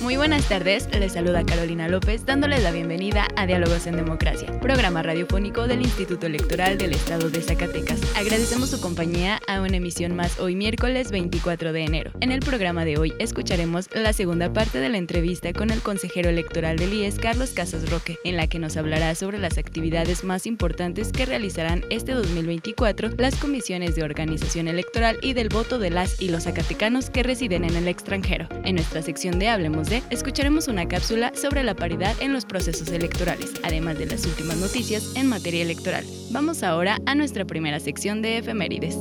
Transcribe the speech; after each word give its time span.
Muy 0.00 0.16
buenas 0.16 0.48
tardes, 0.48 0.88
les 0.98 1.12
saluda 1.12 1.44
Carolina 1.44 1.86
López 1.86 2.24
dándoles 2.24 2.62
la 2.62 2.70
bienvenida 2.70 3.28
a 3.36 3.46
Diálogos 3.46 3.86
en 3.86 3.96
Democracia, 3.96 4.48
programa 4.58 5.02
radiofónico 5.02 5.66
del 5.66 5.82
Instituto 5.82 6.24
Electoral 6.24 6.78
del 6.78 6.94
Estado 6.94 7.28
de 7.28 7.42
Zacatecas. 7.42 8.00
Agradecemos 8.16 8.70
su 8.70 8.80
compañía 8.80 9.40
a 9.46 9.60
una 9.60 9.76
emisión 9.76 10.16
más 10.16 10.40
hoy 10.40 10.56
miércoles 10.56 11.10
24 11.10 11.74
de 11.74 11.84
enero. 11.84 12.12
En 12.20 12.32
el 12.32 12.40
programa 12.40 12.86
de 12.86 12.96
hoy 12.96 13.12
escucharemos 13.18 13.90
la 13.94 14.14
segunda 14.14 14.50
parte 14.50 14.80
de 14.80 14.88
la 14.88 14.96
entrevista 14.96 15.52
con 15.52 15.68
el 15.68 15.82
consejero 15.82 16.30
electoral 16.30 16.78
del 16.78 16.94
IES, 16.94 17.18
Carlos 17.18 17.50
Casas 17.50 17.90
Roque, 17.90 18.16
en 18.24 18.38
la 18.38 18.46
que 18.46 18.58
nos 18.58 18.78
hablará 18.78 19.14
sobre 19.14 19.38
las 19.38 19.58
actividades 19.58 20.24
más 20.24 20.46
importantes 20.46 21.12
que 21.12 21.26
realizarán 21.26 21.84
este 21.90 22.12
2024 22.12 23.10
las 23.18 23.36
comisiones 23.36 23.96
de 23.96 24.04
organización 24.04 24.66
electoral 24.66 25.18
y 25.20 25.34
del 25.34 25.50
voto 25.50 25.78
de 25.78 25.90
las 25.90 26.22
y 26.22 26.30
los 26.30 26.44
zacatecanos 26.44 27.10
que 27.10 27.22
residen 27.22 27.64
en 27.64 27.76
el 27.76 27.86
extranjero. 27.86 28.48
En 28.64 28.76
nuestra 28.76 29.02
sección 29.02 29.38
de 29.38 29.50
Hablemos 29.50 29.89
escucharemos 30.10 30.68
una 30.68 30.86
cápsula 30.86 31.32
sobre 31.34 31.64
la 31.64 31.74
paridad 31.74 32.14
en 32.20 32.32
los 32.32 32.44
procesos 32.44 32.88
electorales, 32.88 33.52
además 33.64 33.98
de 33.98 34.06
las 34.06 34.24
últimas 34.24 34.56
noticias 34.56 35.16
en 35.16 35.28
materia 35.28 35.62
electoral. 35.62 36.04
Vamos 36.30 36.62
ahora 36.62 36.98
a 37.06 37.14
nuestra 37.14 37.44
primera 37.44 37.80
sección 37.80 38.22
de 38.22 38.38
efemérides. 38.38 38.96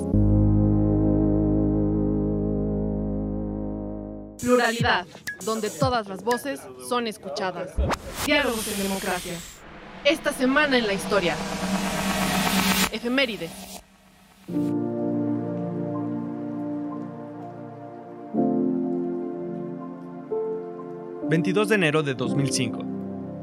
Pluralidad, 4.41 5.05
donde 5.45 5.69
todas 5.69 6.07
las 6.07 6.23
voces 6.23 6.59
son 6.87 7.07
escuchadas. 7.07 7.69
Diálogos 8.25 8.67
en 8.67 8.83
democracia. 8.83 9.33
Esta 10.05 10.33
semana 10.33 10.77
en 10.77 10.87
la 10.87 10.93
historia. 10.93 11.35
Efemérides. 12.91 13.51
22 21.29 21.69
de 21.69 21.75
enero 21.75 22.01
de 22.01 22.15
2005. 22.15 22.83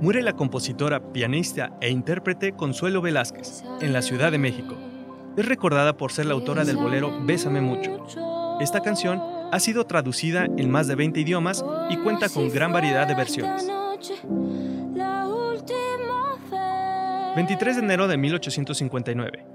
Muere 0.01 0.20
la 0.20 0.33
compositora, 0.33 1.12
pianista 1.12 1.79
e 1.81 1.89
intérprete 1.89 2.51
Consuelo 2.51 3.01
Velázquez, 3.01 3.62
en 3.81 3.93
la 3.93 4.03
Ciudad 4.03 4.33
de 4.33 4.39
México. 4.39 4.75
Es 5.37 5.47
recordada 5.47 5.97
por 5.97 6.11
ser 6.11 6.27
la 6.27 6.34
autora 6.34 6.65
del 6.65 6.78
bolero 6.78 7.25
Bésame 7.25 7.61
mucho. 7.61 8.05
Esta 8.61 8.81
canción 8.81 9.23
ha 9.53 9.61
sido 9.61 9.84
traducida 9.84 10.47
en 10.56 10.69
más 10.69 10.89
de 10.89 10.97
20 10.97 11.20
idiomas 11.20 11.65
y 11.89 11.97
cuenta 11.98 12.28
con 12.28 12.48
gran 12.48 12.73
variedad 12.73 13.06
de 13.06 13.15
versiones. 13.15 13.70
23 17.37 17.77
de 17.77 17.83
enero 17.83 18.09
de 18.09 18.16
1859. 18.16 19.47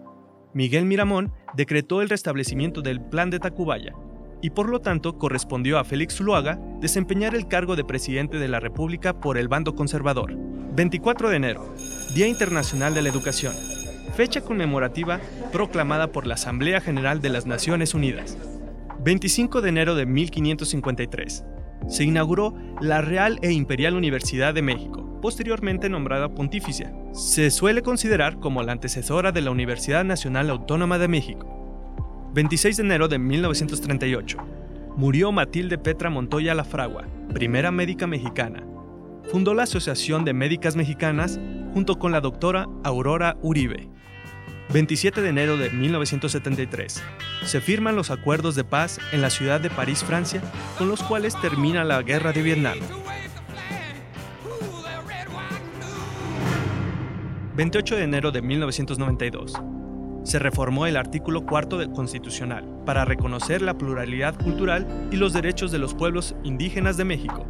Miguel 0.53 0.85
Miramón 0.85 1.33
decretó 1.57 2.01
el 2.01 2.07
restablecimiento 2.07 2.81
del 2.81 3.01
Plan 3.01 3.29
de 3.29 3.39
Tacubaya, 3.39 3.93
y 4.41 4.51
por 4.51 4.69
lo 4.69 4.81
tanto 4.81 5.17
correspondió 5.17 5.77
a 5.77 5.83
Félix 5.83 6.15
Zuluaga 6.15 6.59
desempeñar 6.79 7.35
el 7.35 7.47
cargo 7.47 7.75
de 7.75 7.83
presidente 7.83 8.39
de 8.39 8.47
la 8.47 8.59
República 8.59 9.19
por 9.19 9.37
el 9.37 9.47
bando 9.47 9.75
conservador. 9.75 10.35
24 10.73 11.29
de 11.29 11.35
enero, 11.35 11.75
Día 12.15 12.27
Internacional 12.27 12.93
de 12.93 13.01
la 13.01 13.09
Educación, 13.09 13.53
fecha 14.15 14.41
conmemorativa 14.41 15.19
proclamada 15.51 16.11
por 16.11 16.27
la 16.27 16.35
Asamblea 16.35 16.81
General 16.81 17.21
de 17.21 17.29
las 17.29 17.45
Naciones 17.45 17.93
Unidas. 17.93 18.37
25 19.03 19.61
de 19.61 19.69
enero 19.69 19.95
de 19.95 20.05
1553, 20.05 21.43
se 21.87 22.03
inauguró 22.03 22.53
la 22.79 23.01
Real 23.01 23.39
e 23.41 23.51
Imperial 23.51 23.95
Universidad 23.95 24.53
de 24.53 24.61
México, 24.61 25.19
posteriormente 25.21 25.89
nombrada 25.89 26.33
Pontificia. 26.33 26.93
Se 27.11 27.51
suele 27.51 27.81
considerar 27.81 28.39
como 28.39 28.63
la 28.63 28.71
antecesora 28.71 29.31
de 29.31 29.41
la 29.41 29.51
Universidad 29.51 30.03
Nacional 30.03 30.49
Autónoma 30.49 30.97
de 30.97 31.07
México. 31.07 31.60
26 32.33 32.77
de 32.77 32.83
enero 32.83 33.09
de 33.09 33.19
1938. 33.19 34.37
Murió 34.95 35.33
Matilde 35.33 35.77
Petra 35.77 36.09
Montoya 36.09 36.55
Lafragua, 36.55 37.05
primera 37.33 37.71
médica 37.71 38.07
mexicana. 38.07 38.63
Fundó 39.29 39.53
la 39.53 39.63
Asociación 39.63 40.23
de 40.23 40.33
Médicas 40.33 40.77
Mexicanas 40.77 41.41
junto 41.73 41.99
con 41.99 42.13
la 42.13 42.21
doctora 42.21 42.69
Aurora 42.85 43.35
Uribe. 43.41 43.89
27 44.71 45.21
de 45.21 45.27
enero 45.27 45.57
de 45.57 45.71
1973. 45.71 47.03
Se 47.43 47.59
firman 47.59 47.97
los 47.97 48.11
acuerdos 48.11 48.55
de 48.55 48.63
paz 48.63 48.97
en 49.11 49.21
la 49.21 49.29
ciudad 49.29 49.59
de 49.59 49.69
París, 49.69 50.01
Francia, 50.01 50.41
con 50.77 50.87
los 50.87 51.03
cuales 51.03 51.35
termina 51.41 51.83
la 51.83 52.01
guerra 52.01 52.31
de 52.31 52.43
Vietnam. 52.43 52.77
28 57.57 57.97
de 57.97 58.03
enero 58.03 58.31
de 58.31 58.41
1992 58.41 59.61
se 60.23 60.39
reformó 60.39 60.85
el 60.85 60.97
artículo 60.97 61.45
cuarto 61.45 61.77
del 61.77 61.91
Constitucional 61.91 62.65
para 62.85 63.05
reconocer 63.05 63.61
la 63.61 63.77
pluralidad 63.77 64.35
cultural 64.35 64.87
y 65.11 65.15
los 65.15 65.33
derechos 65.33 65.71
de 65.71 65.79
los 65.79 65.93
pueblos 65.93 66.35
indígenas 66.43 66.97
de 66.97 67.05
México. 67.05 67.45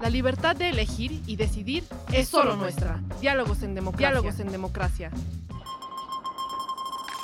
La 0.00 0.10
libertad 0.10 0.56
de 0.56 0.70
elegir 0.70 1.22
y 1.26 1.36
decidir 1.36 1.84
es 2.12 2.28
solo 2.28 2.56
nuestra. 2.56 3.00
Diálogos 3.20 3.62
en 3.62 3.74
democracia. 3.74 4.08
Diálogos 4.08 4.40
en 4.40 4.50
democracia. 4.50 5.10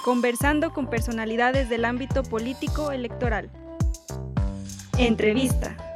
Conversando 0.04 0.72
con 0.72 0.88
personalidades 0.88 1.68
del 1.68 1.84
ámbito 1.84 2.22
político 2.22 2.92
electoral. 2.92 3.50
Entrevista. 4.96 5.87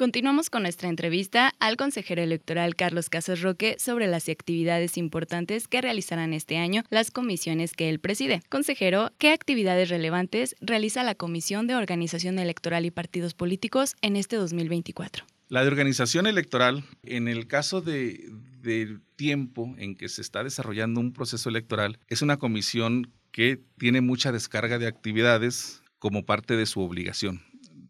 Continuamos 0.00 0.48
con 0.48 0.62
nuestra 0.62 0.88
entrevista 0.88 1.52
al 1.58 1.76
consejero 1.76 2.22
electoral 2.22 2.74
Carlos 2.74 3.10
Casas 3.10 3.42
Roque 3.42 3.76
sobre 3.78 4.06
las 4.06 4.30
actividades 4.30 4.96
importantes 4.96 5.68
que 5.68 5.82
realizarán 5.82 6.32
este 6.32 6.56
año 6.56 6.84
las 6.88 7.10
comisiones 7.10 7.74
que 7.74 7.90
él 7.90 8.00
preside. 8.00 8.40
Consejero, 8.48 9.10
¿qué 9.18 9.30
actividades 9.30 9.90
relevantes 9.90 10.56
realiza 10.62 11.02
la 11.02 11.14
Comisión 11.14 11.66
de 11.66 11.74
Organización 11.74 12.38
Electoral 12.38 12.86
y 12.86 12.90
Partidos 12.90 13.34
Políticos 13.34 13.94
en 14.00 14.16
este 14.16 14.36
2024? 14.36 15.26
La 15.50 15.60
de 15.60 15.68
organización 15.68 16.26
electoral, 16.26 16.82
en 17.02 17.28
el 17.28 17.46
caso 17.46 17.82
de, 17.82 18.26
del 18.62 19.02
tiempo 19.16 19.74
en 19.76 19.96
que 19.96 20.08
se 20.08 20.22
está 20.22 20.42
desarrollando 20.42 21.00
un 21.00 21.12
proceso 21.12 21.50
electoral, 21.50 21.98
es 22.08 22.22
una 22.22 22.38
comisión 22.38 23.12
que 23.32 23.60
tiene 23.76 24.00
mucha 24.00 24.32
descarga 24.32 24.78
de 24.78 24.86
actividades 24.86 25.82
como 25.98 26.24
parte 26.24 26.56
de 26.56 26.64
su 26.64 26.80
obligación. 26.80 27.42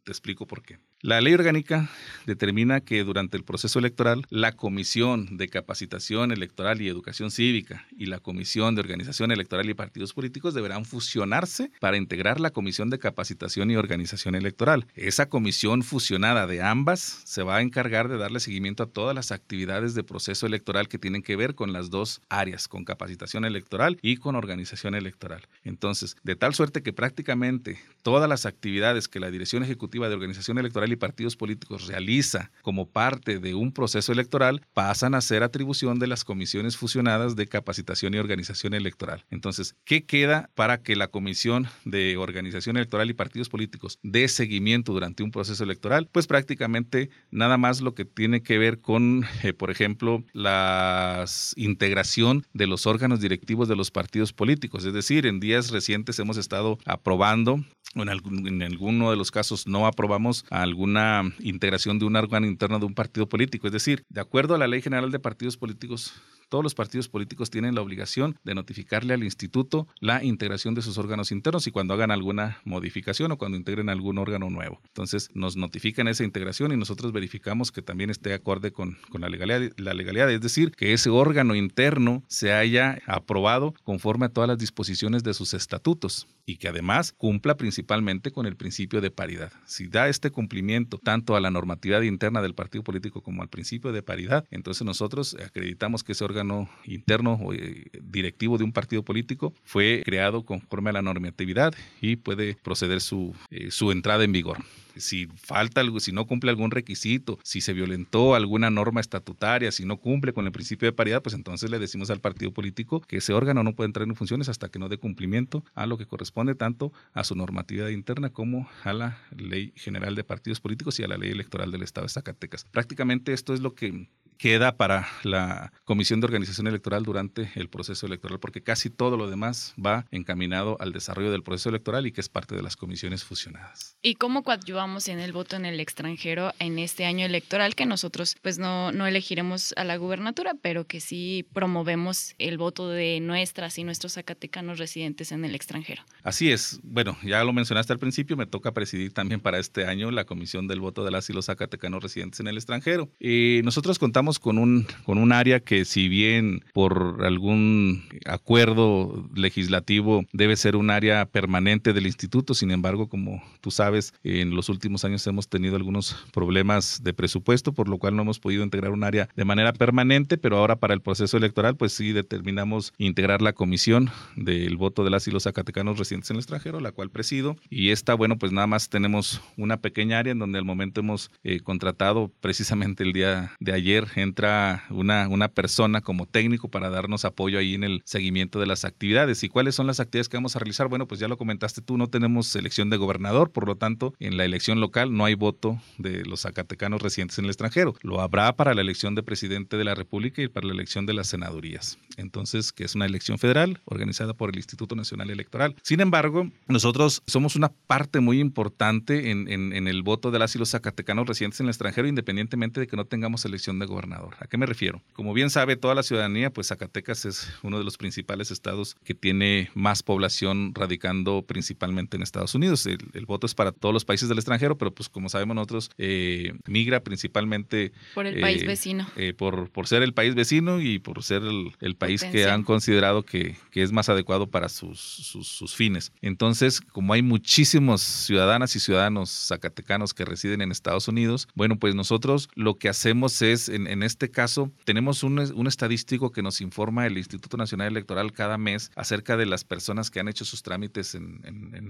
Te 0.03 0.11
explico 0.11 0.49
por 0.49 0.65
qué. 0.65 0.81
La 1.03 1.23
ley 1.23 1.33
orgánica 1.33 1.89
determina 2.27 2.83
que 2.83 3.03
durante 3.05 3.39
el 3.39 3.43
proceso 3.43 3.79
electoral 3.79 4.27
la 4.29 4.53
Comisión 4.53 5.39
de 5.39 5.49
Capacitación 5.49 6.31
Electoral 6.31 6.83
y 6.83 6.89
Educación 6.89 7.31
Cívica 7.31 7.87
y 7.97 8.05
la 8.05 8.19
Comisión 8.19 8.75
de 8.75 8.83
Organización 8.83 9.33
Electoral 9.33 9.71
y 9.71 9.73
Partidos 9.73 10.13
Políticos 10.13 10.53
deberán 10.53 10.85
fusionarse 10.85 11.73
para 11.81 11.97
integrar 11.97 12.39
la 12.39 12.51
Comisión 12.51 12.91
de 12.91 12.99
Capacitación 12.99 13.71
y 13.71 13.77
Organización 13.77 14.35
Electoral. 14.35 14.87
Esa 14.95 15.31
comisión 15.31 15.83
fusionada 15.83 16.47
de 16.47 16.61
ambas 16.61 17.23
se 17.25 17.43
va 17.43 17.57
a 17.57 17.63
encargar 17.63 18.09
de 18.09 18.19
darle 18.19 18.39
seguimiento 18.39 18.83
a 18.83 18.91
todas 18.91 19.15
las 19.15 19.33
actividades 19.33 19.95
de 19.95 20.05
proceso 20.05 20.47
electoral 20.47 20.89
que 20.89 20.99
tienen 20.99 21.23
que 21.23 21.35
ver 21.35 21.55
con 21.55 21.73
las 21.73 21.89
dos 21.89 22.21
áreas, 22.29 22.69
con 22.69 22.85
capacitación 22.85 23.47
electoral 23.47 23.99
y 24.03 24.19
con 24.19 24.37
organización 24.37 24.95
electoral. 24.95 25.49
Entonces, 25.65 26.19
de 26.25 26.37
tal 26.37 26.55
suerte 26.55 26.83
que 26.83 26.93
prácticamente 26.93 27.79
todas 28.03 28.29
las 28.29 28.45
actividades 28.45 29.09
que 29.09 29.19
la 29.19 29.31
Dirección 29.31 29.63
Ejecutiva 29.63 30.07
de 30.11 30.15
Organización 30.15 30.59
Electoral 30.59 30.90
Y 30.93 30.97
Partidos 30.97 31.37
Políticos 31.37 31.87
realiza 31.87 32.51
como 32.63 32.89
parte 32.89 33.39
de 33.39 33.55
un 33.55 33.73
proceso 33.73 34.13
electoral 34.13 34.63
pasan 34.75 35.15
a 35.15 35.21
ser 35.21 35.43
atribución 35.43 35.99
de 35.99 36.07
las 36.07 36.25
comisiones 36.25 36.77
fusionadas 36.77 37.37
de 37.37 37.47
capacitación 37.47 38.15
y 38.15 38.19
organización 38.19 38.75
electoral. 38.75 39.25
Entonces, 39.31 39.77
¿qué 39.85 40.05
queda 40.05 40.51
para 40.55 40.83
que 40.83 40.97
la 40.97 41.09
Comisión 41.09 41.69
de 41.85 42.17
Organización 42.17 42.77
Electoral 42.77 43.11
y 43.11 43.15
Partidos 43.15 43.49
Políticos 43.49 43.99
dé 44.03 44.29
seguimiento 44.29 44.93
durante 44.93 45.23
un 45.23 45.31
proceso 45.31 45.65
electoral? 45.65 46.09
Pues 46.11 46.27
prácticamente 46.27 47.11
nada 47.31 47.57
más 47.57 47.81
lo 47.81 47.95
que 47.95 48.05
tiene 48.05 48.43
que 48.43 48.59
ver 48.59 48.81
con, 48.81 49.25
eh, 49.43 49.53
por 49.53 49.71
ejemplo, 49.71 50.25
la 50.33 51.25
integración 51.57 52.47
de 52.53 52.67
los 52.67 52.87
órganos 52.87 53.21
directivos 53.21 53.69
de 53.69 53.77
los 53.77 53.91
partidos 53.91 54.33
políticos. 54.33 54.85
Es 54.85 54.93
decir, 54.93 55.27
en 55.27 55.41
días 55.41 55.71
recientes 55.71 56.19
hemos 56.19 56.37
estado 56.37 56.79
aprobando 56.85 57.65
en, 57.95 58.09
en 58.47 58.63
alguno 58.63 59.11
de 59.11 59.17
los 59.17 59.31
casos 59.31 59.67
no 59.67 59.87
aprobamos 59.87 60.45
alguna 60.81 61.31
integración 61.41 61.99
de 61.99 62.07
un 62.07 62.17
órgano 62.17 62.47
interno 62.47 62.79
de 62.79 62.87
un 62.87 62.95
partido 62.95 63.29
político. 63.29 63.67
Es 63.67 63.73
decir, 63.75 64.03
de 64.09 64.23
acuerdo 64.23 64.55
a 64.55 64.59
la 64.59 64.67
Ley 64.67 64.81
General 64.81 65.11
de 65.11 65.19
Partidos 65.19 65.59
Políticos, 65.59 66.15
todos 66.51 66.63
los 66.63 66.75
partidos 66.75 67.09
políticos 67.09 67.49
tienen 67.49 67.75
la 67.75 67.81
obligación 67.81 68.39
de 68.45 68.55
notificarle 68.55 69.15
al 69.15 69.25
instituto 69.25 69.89
la 70.01 70.23
integración 70.23 70.75
de 70.75 70.83
sus 70.83 70.99
órganos 70.99 71.33
internos 71.33 71.67
y 71.67 71.71
cuando 71.71 71.95
hagan 71.95 72.11
alguna 72.11 72.59
modificación 72.65 73.33
o 73.33 73.39
cuando 73.39 73.57
integren 73.57 73.89
algún 73.89 74.19
órgano 74.19 74.51
nuevo. 74.51 74.81
Entonces 74.89 75.31
nos 75.33 75.57
notifican 75.57 76.09
esa 76.09 76.25
integración 76.25 76.73
y 76.73 76.77
nosotros 76.77 77.13
verificamos 77.13 77.73
que 77.73 77.83
también 77.83 78.11
esté 78.11 78.35
acorde 78.35 78.73
con, 78.73 78.99
con 79.11 79.21
la, 79.21 79.29
legalidad, 79.29 79.73
la 79.79 79.95
legalidad, 79.95 80.31
es 80.31 80.41
decir, 80.41 80.73
que 80.73 80.93
ese 80.93 81.09
órgano 81.09 81.55
interno 81.55 82.23
se 82.27 82.53
haya 82.53 83.01
aprobado 83.07 83.73
conforme 83.85 84.27
a 84.27 84.29
todas 84.31 84.49
las 84.49 84.59
disposiciones 84.59 85.23
de 85.23 85.35
sus 85.35 85.55
estatutos 85.55 86.27
y 86.45 86.57
que 86.57 86.69
además 86.69 87.13
cumpla 87.17 87.57
principalmente 87.57 88.33
con 88.33 88.45
el 88.47 88.57
principio 88.57 89.01
de 89.01 89.13
paridad. 89.13 89.53
Si 89.67 89.87
da 89.87 90.09
este 90.09 90.31
cumplimiento 90.31 90.99
tanto 90.99 91.37
a 91.37 91.41
la 91.41 91.51
normatividad 91.51 92.03
interna 92.03 92.43
del 92.43 92.55
partido 92.55 92.83
político 92.83 93.23
como 93.23 93.43
al 93.43 93.49
principio 93.49 93.93
de 93.93 94.03
paridad, 94.03 94.45
entonces 94.51 94.85
nosotros 94.85 95.37
acreditamos 95.45 96.03
que 96.03 96.13
ese 96.13 96.25
órgano 96.25 96.40
interno 96.85 97.35
o 97.35 97.53
eh, 97.53 97.91
directivo 98.03 98.59
de 98.59 98.65
un 98.65 98.73
partido 98.73 99.03
político 99.03 99.55
fue 99.65 100.03
creado 100.05 100.45
conforme 100.45 100.91
a 100.91 100.95
la 100.95 101.03
normatividad 101.03 101.75
y 102.01 102.17
puede 102.17 102.55
proceder 102.55 103.01
su, 103.01 103.35
eh, 103.51 103.71
su 103.71 103.93
entrada 103.93 104.25
en 104.25 104.33
vigor 104.33 104.59
si 104.97 105.27
falta 105.37 105.81
algo, 105.81 106.01
si 106.01 106.13
no 106.13 106.27
cumple 106.27 106.51
algún 106.51 106.71
requisito, 106.71 107.39
si 107.43 107.61
se 107.61 107.73
violentó 107.73 108.35
alguna 108.35 108.71
norma 108.71 109.01
estatutaria, 109.01 109.73
si 109.73 109.85
no 109.85 109.99
cumple 109.99 110.33
con 110.33 110.47
el 110.47 110.53
principio 110.53 110.87
de 110.87 110.93
paridad, 110.93 111.23
pues 111.23 111.35
entonces 111.35 111.71
le 111.71 111.79
decimos 111.79 112.11
al 112.11 112.21
partido 112.21 112.53
político 112.53 113.01
que 113.01 113.19
ese 113.19 113.33
órgano 113.33 113.63
no 113.63 113.75
puede 113.75 113.87
entrar 113.87 114.07
en 114.07 114.15
funciones 114.15 114.49
hasta 114.49 114.69
que 114.69 114.79
no 114.79 114.89
dé 114.89 114.99
cumplimiento 114.99 115.65
a 115.75 115.87
lo 115.87 115.99
que 115.99 116.07
corresponde 116.07 116.55
tanto 116.55 116.93
a 117.13 117.25
su 117.25 117.35
normatividad 117.35 117.89
interna 117.89 118.31
como 118.31 118.69
a 118.85 118.93
la 118.93 119.19
Ley 119.37 119.73
General 119.77 120.15
de 120.15 120.25
Partidos 120.25 120.61
Políticos 120.61 120.99
y 121.01 121.05
a 121.05 121.09
la 121.09 121.19
Ley 121.19 121.31
Electoral 121.31 121.71
del 121.71 121.83
Estado 121.83 122.07
de 122.07 122.13
Zacatecas. 122.13 122.65
Prácticamente 122.65 123.33
esto 123.33 123.55
es 123.55 123.61
lo 123.61 123.75
que 123.75 124.09
queda 124.41 124.79
para 124.79 125.07
la 125.23 125.71
Comisión 125.85 126.21
de 126.21 126.25
Organización 126.25 126.67
Electoral 126.67 127.03
durante 127.03 127.51
el 127.57 127.69
proceso 127.69 128.07
electoral, 128.07 128.41
porque 128.41 128.63
casi 128.63 128.89
todo 128.89 129.19
lo 129.19 129.29
demás 129.29 129.75
va 129.79 130.07
encaminado 130.11 130.79
al 130.81 130.93
desarrollo 130.93 131.31
del 131.31 131.43
proceso 131.43 131.69
electoral 131.69 132.07
y 132.07 132.13
que 132.13 132.23
es 132.23 132.31
parte 132.31 132.57
de 132.57 132.63
las 132.63 132.75
comisiones 132.75 133.23
fusionadas. 133.23 133.99
¿Y 134.01 134.15
cómo 134.15 134.43
coadyuvamos 134.43 135.09
en 135.09 135.21
el 135.21 135.33
voto 135.33 135.57
en 135.57 135.67
el 135.67 135.79
extranjero 135.79 136.55
en 136.59 136.79
este 136.79 137.05
año 137.05 137.27
electoral 137.27 137.75
que 137.75 137.85
nosotros 137.85 138.35
pues 138.41 138.59
no, 138.59 138.93
no 138.93 139.07
elegiremos 139.07 139.75
a 139.77 139.85
la 139.85 139.99
gubernatura, 139.99 140.55
pero 140.63 140.87
que 140.87 141.01
sí 141.01 141.47
promovemos 141.53 142.35
el 142.39 142.57
voto 142.57 142.89
de 142.89 143.21
nuestras 143.21 143.77
y 143.77 143.85
nuestros 143.85 144.15
zacatecanos 144.15 144.79
residentes 144.79 145.33
en 145.33 145.45
el 145.45 145.55
extranjero? 145.55 146.03
Así 146.23 146.51
es. 146.51 146.81
Bueno, 146.83 147.19
ya 147.23 147.45
lo 147.45 147.53
mencionaste 147.53 147.93
al 147.93 147.99
principio, 147.99 148.39
me 148.39 148.47
toca 148.47 148.73
presidir 148.73 149.13
también 149.13 149.41
para 149.41 149.59
este 149.59 149.85
año 149.85 150.11
la 150.11 150.25
Comisión 150.25 150.67
del 150.67 150.81
Voto 150.81 151.05
de 151.05 151.11
las 151.11 151.29
y 151.29 151.35
los 151.35 151.47
zacatecanos 151.47 152.03
residentes 152.03 152.41
en 152.41 152.49
el 152.49 152.57
extranjero. 152.57 153.11
Y 153.21 153.61
nosotros 153.65 153.99
contamos 153.99 154.30
con 154.39 154.59
un, 154.59 154.87
con 155.05 155.19
un 155.19 155.33
área 155.33 155.61
que 155.61 155.85
si 155.85 156.09
bien 156.09 156.65
por 156.73 157.25
algún 157.25 158.05
acuerdo 158.27 159.29
legislativo 159.35 160.25
debe 160.33 160.57
ser 160.57 160.77
un 160.77 160.91
área 160.91 161.27
permanente 161.27 161.93
del 161.93 162.07
instituto, 162.07 162.55
sin 162.55 162.71
embargo, 162.71 163.09
como 163.09 163.43
tú 163.61 163.71
sabes, 163.71 164.15
en 164.25 164.55
los 164.55 164.69
últimos 164.69 165.05
años 165.05 165.27
hemos 165.27 165.49
tenido 165.49 165.77
algunos 165.77 166.17
problemas 166.33 167.03
de 167.03 167.13
presupuesto, 167.13 167.73
por 167.73 167.89
lo 167.89 167.99
cual 167.99 168.17
no 168.17 168.23
hemos 168.23 168.39
podido 168.39 168.63
integrar 168.63 168.93
un 168.93 169.05
área 169.05 169.29
de 169.35 169.45
manera 169.45 169.73
permanente, 169.73 170.39
pero 170.39 170.59
ahora 170.59 170.77
para 170.77 170.95
el 170.95 171.01
proceso 171.01 171.37
electoral, 171.37 171.77
pues 171.77 171.93
sí 171.93 172.13
determinamos 172.13 172.93
integrar 172.99 173.43
la 173.43 173.53
comisión 173.53 174.11
del 174.37 174.77
voto 174.77 175.05
de 175.05 175.11
las 175.11 175.27
y 175.27 175.31
los 175.31 175.45
zacatecanos 175.45 175.99
residentes 175.99 176.31
en 176.31 176.37
el 176.37 176.41
extranjero, 176.41 176.81
la 176.81 176.93
cual 176.93 177.11
presido. 177.11 177.57
Y 177.69 177.91
esta, 177.91 178.15
bueno, 178.15 178.39
pues 178.39 178.53
nada 178.53 178.67
más 178.67 178.89
tenemos 178.89 179.41
una 179.57 179.79
pequeña 179.79 180.19
área 180.19 180.33
en 180.33 180.39
donde 180.39 180.59
al 180.59 180.65
momento 180.65 181.01
hemos 181.01 181.31
eh, 181.45 181.61
contratado 181.61 182.31
precisamente 182.41 183.03
el 183.03 183.13
día 183.13 183.53
de 183.61 183.73
ayer 183.73 184.07
entra 184.15 184.85
una, 184.91 185.29
una 185.29 185.49
persona 185.49 186.01
como 186.01 186.27
técnico 186.27 186.69
para 186.69 186.91
darnos 186.91 187.25
apoyo 187.25 187.59
ahí 187.59 187.75
en 187.75 187.85
el 187.85 188.03
seguimiento 188.05 188.61
de 188.61 188.67
las 188.67 188.85
actividades. 188.85 189.43
¿Y 189.43 189.49
cuáles 189.49 189.75
son 189.75 189.87
las 189.87 190.01
actividades 190.01 190.29
que 190.29 190.37
vamos 190.37 190.57
a 190.57 190.59
realizar? 190.59 190.89
Bueno, 190.89 191.07
pues 191.07 191.21
ya 191.21 191.29
lo 191.29 191.37
comentaste 191.37 191.81
tú, 191.81 191.97
no 191.97 192.09
tenemos 192.09 192.55
elección 192.57 192.91
de 192.91 192.97
gobernador, 192.97 193.51
por 193.51 193.67
lo 193.67 193.77
tanto, 193.77 194.15
en 194.19 194.37
la 194.37 194.45
elección 194.45 194.81
local 194.81 195.17
no 195.17 195.25
hay 195.25 195.35
voto 195.35 195.81
de 195.99 196.25
los 196.25 196.43
zacatecanos 196.43 197.01
residentes 197.01 197.39
en 197.39 197.45
el 197.45 197.51
extranjero. 197.51 197.95
Lo 198.03 198.21
habrá 198.21 198.55
para 198.55 198.75
la 198.75 198.81
elección 198.81 199.15
de 199.15 199.23
presidente 199.23 199.77
de 199.77 199.85
la 199.85 199.95
República 199.95 200.43
y 200.43 200.49
para 200.49 200.67
la 200.67 200.75
elección 200.75 201.07
de 201.07 201.15
las 201.15 201.29
senadurías. 201.29 201.99
Entonces, 202.17 202.73
que 202.73 202.85
es 202.85 202.95
una 202.95 203.07
elección 203.07 203.39
federal 203.39 203.81
organizada 203.87 204.35
por 204.35 204.51
el 204.51 204.57
Instituto 204.57 204.95
Nacional 204.95 205.31
Electoral. 205.31 205.75
Sin 205.83 206.01
embargo, 206.01 206.51
nosotros 206.69 207.23
somos 207.27 207.57
una 207.57 207.69
parte 207.69 208.21
muy 208.21 208.41
importante 208.41 209.31
en, 209.31 209.49
en 209.49 209.89
el 209.89 210.03
voto 210.03 210.31
de 210.31 210.39
las 210.39 210.55
y 210.55 210.59
los 210.59 210.71
zacatecanos 210.71 211.27
residentes 211.27 211.61
en 211.61 211.67
el 211.67 211.71
extranjero, 211.71 212.09
independientemente 212.09 212.81
de 212.81 212.87
que 212.87 212.97
no 212.97 213.05
tengamos 213.05 213.45
elección 213.45 213.79
de 213.79 213.87
gobernador. 213.87 214.00
¿A 214.39 214.47
qué 214.47 214.57
me 214.57 214.67
refiero? 214.67 215.03
Como 215.13 215.35
bien 215.35 215.51
sabe 215.51 215.77
toda 215.77 215.95
la 215.95 216.03
ciudadanía, 216.03 216.51
pues 216.51 216.69
Zacatecas 216.69 217.25
es 217.25 217.53
uno 217.63 217.79
de 217.79 217.85
los 217.85 217.97
principales 217.97 218.51
estados 218.51 218.97
que 219.05 219.15
tiene 219.15 219.71
más 219.75 220.03
población 220.03 220.73
radicando 220.75 221.43
principalmente 221.47 222.17
en 222.17 222.23
Estados 222.23 222.55
Unidos. 222.55 222.87
El, 222.87 223.27
voto 223.27 223.47
es 223.47 223.55
para 223.55 223.73
todos 223.73 223.93
los 223.93 224.05
países 224.05 224.29
del 224.29 224.39
extranjero, 224.39 224.77
pero 224.77 224.93
pues 224.93 225.09
como 225.09 225.29
sabemos 225.29 225.55
nosotros, 225.55 225.91
eh, 225.99 226.53
migra 226.67 227.01
principalmente... 227.01 227.93
Por 228.15 228.27
el 228.27 228.41
país 228.41 228.63
eh, 228.63 228.67
vecino. 228.67 229.07
Eh, 229.17 229.35
por, 229.35 229.71
por 229.71 229.87
ser 229.87 230.03
el 230.03 230.15
país 230.15 230.35
vecino 230.35 230.81
y 230.81 230.99
por 230.99 231.23
ser 231.23 231.43
el, 231.43 231.97
país 231.97 232.25
que 232.25 232.47
han 232.47 232.65
considerado 232.65 233.25
que, 233.25 233.57
que, 233.71 233.83
es 233.83 233.93
más 233.93 234.09
adecuado 234.09 234.49
para 234.49 234.69
sus, 234.69 234.99
sus, 234.99 235.75
fines. 235.75 236.13
Entonces, 236.23 236.81
como 236.81 237.13
hay 237.13 237.23
muchísimos 237.23 238.01
ciudadanas 238.01 238.75
y 238.75 238.81
ciudadanos 238.81 239.31
zacatecanos 239.49 240.15
que 240.15 240.25
residen 240.25 240.63
en 240.63 240.73
Estados 240.73 241.09
Unidos, 241.09 241.49
bueno, 241.55 241.79
pues 241.79 241.95
nosotros 241.95 242.49
lo 242.55 242.77
que 242.77 242.89
hacemos 242.89 243.43
es 243.43 243.69
en, 243.69 243.87
en 243.91 244.05
este 244.05 244.31
caso, 244.31 244.71
tenemos 244.85 245.25
un, 245.25 245.41
estadístico 245.67 246.31
que 246.31 246.43
nos 246.43 246.61
informa 246.61 247.07
el 247.07 247.19
Instituto 247.19 247.57
Nacional 247.57 247.89
Electoral 247.89 248.33
cada 248.33 248.57
mes 248.57 248.93
acerca 248.95 249.37
de 249.37 249.47
las 249.47 249.65
personas 249.65 250.11
que 250.11 250.21
han 250.21 250.29
hecho 250.29 250.45
sus 250.45 250.63
trámites 250.63 251.15
en, 251.15 251.41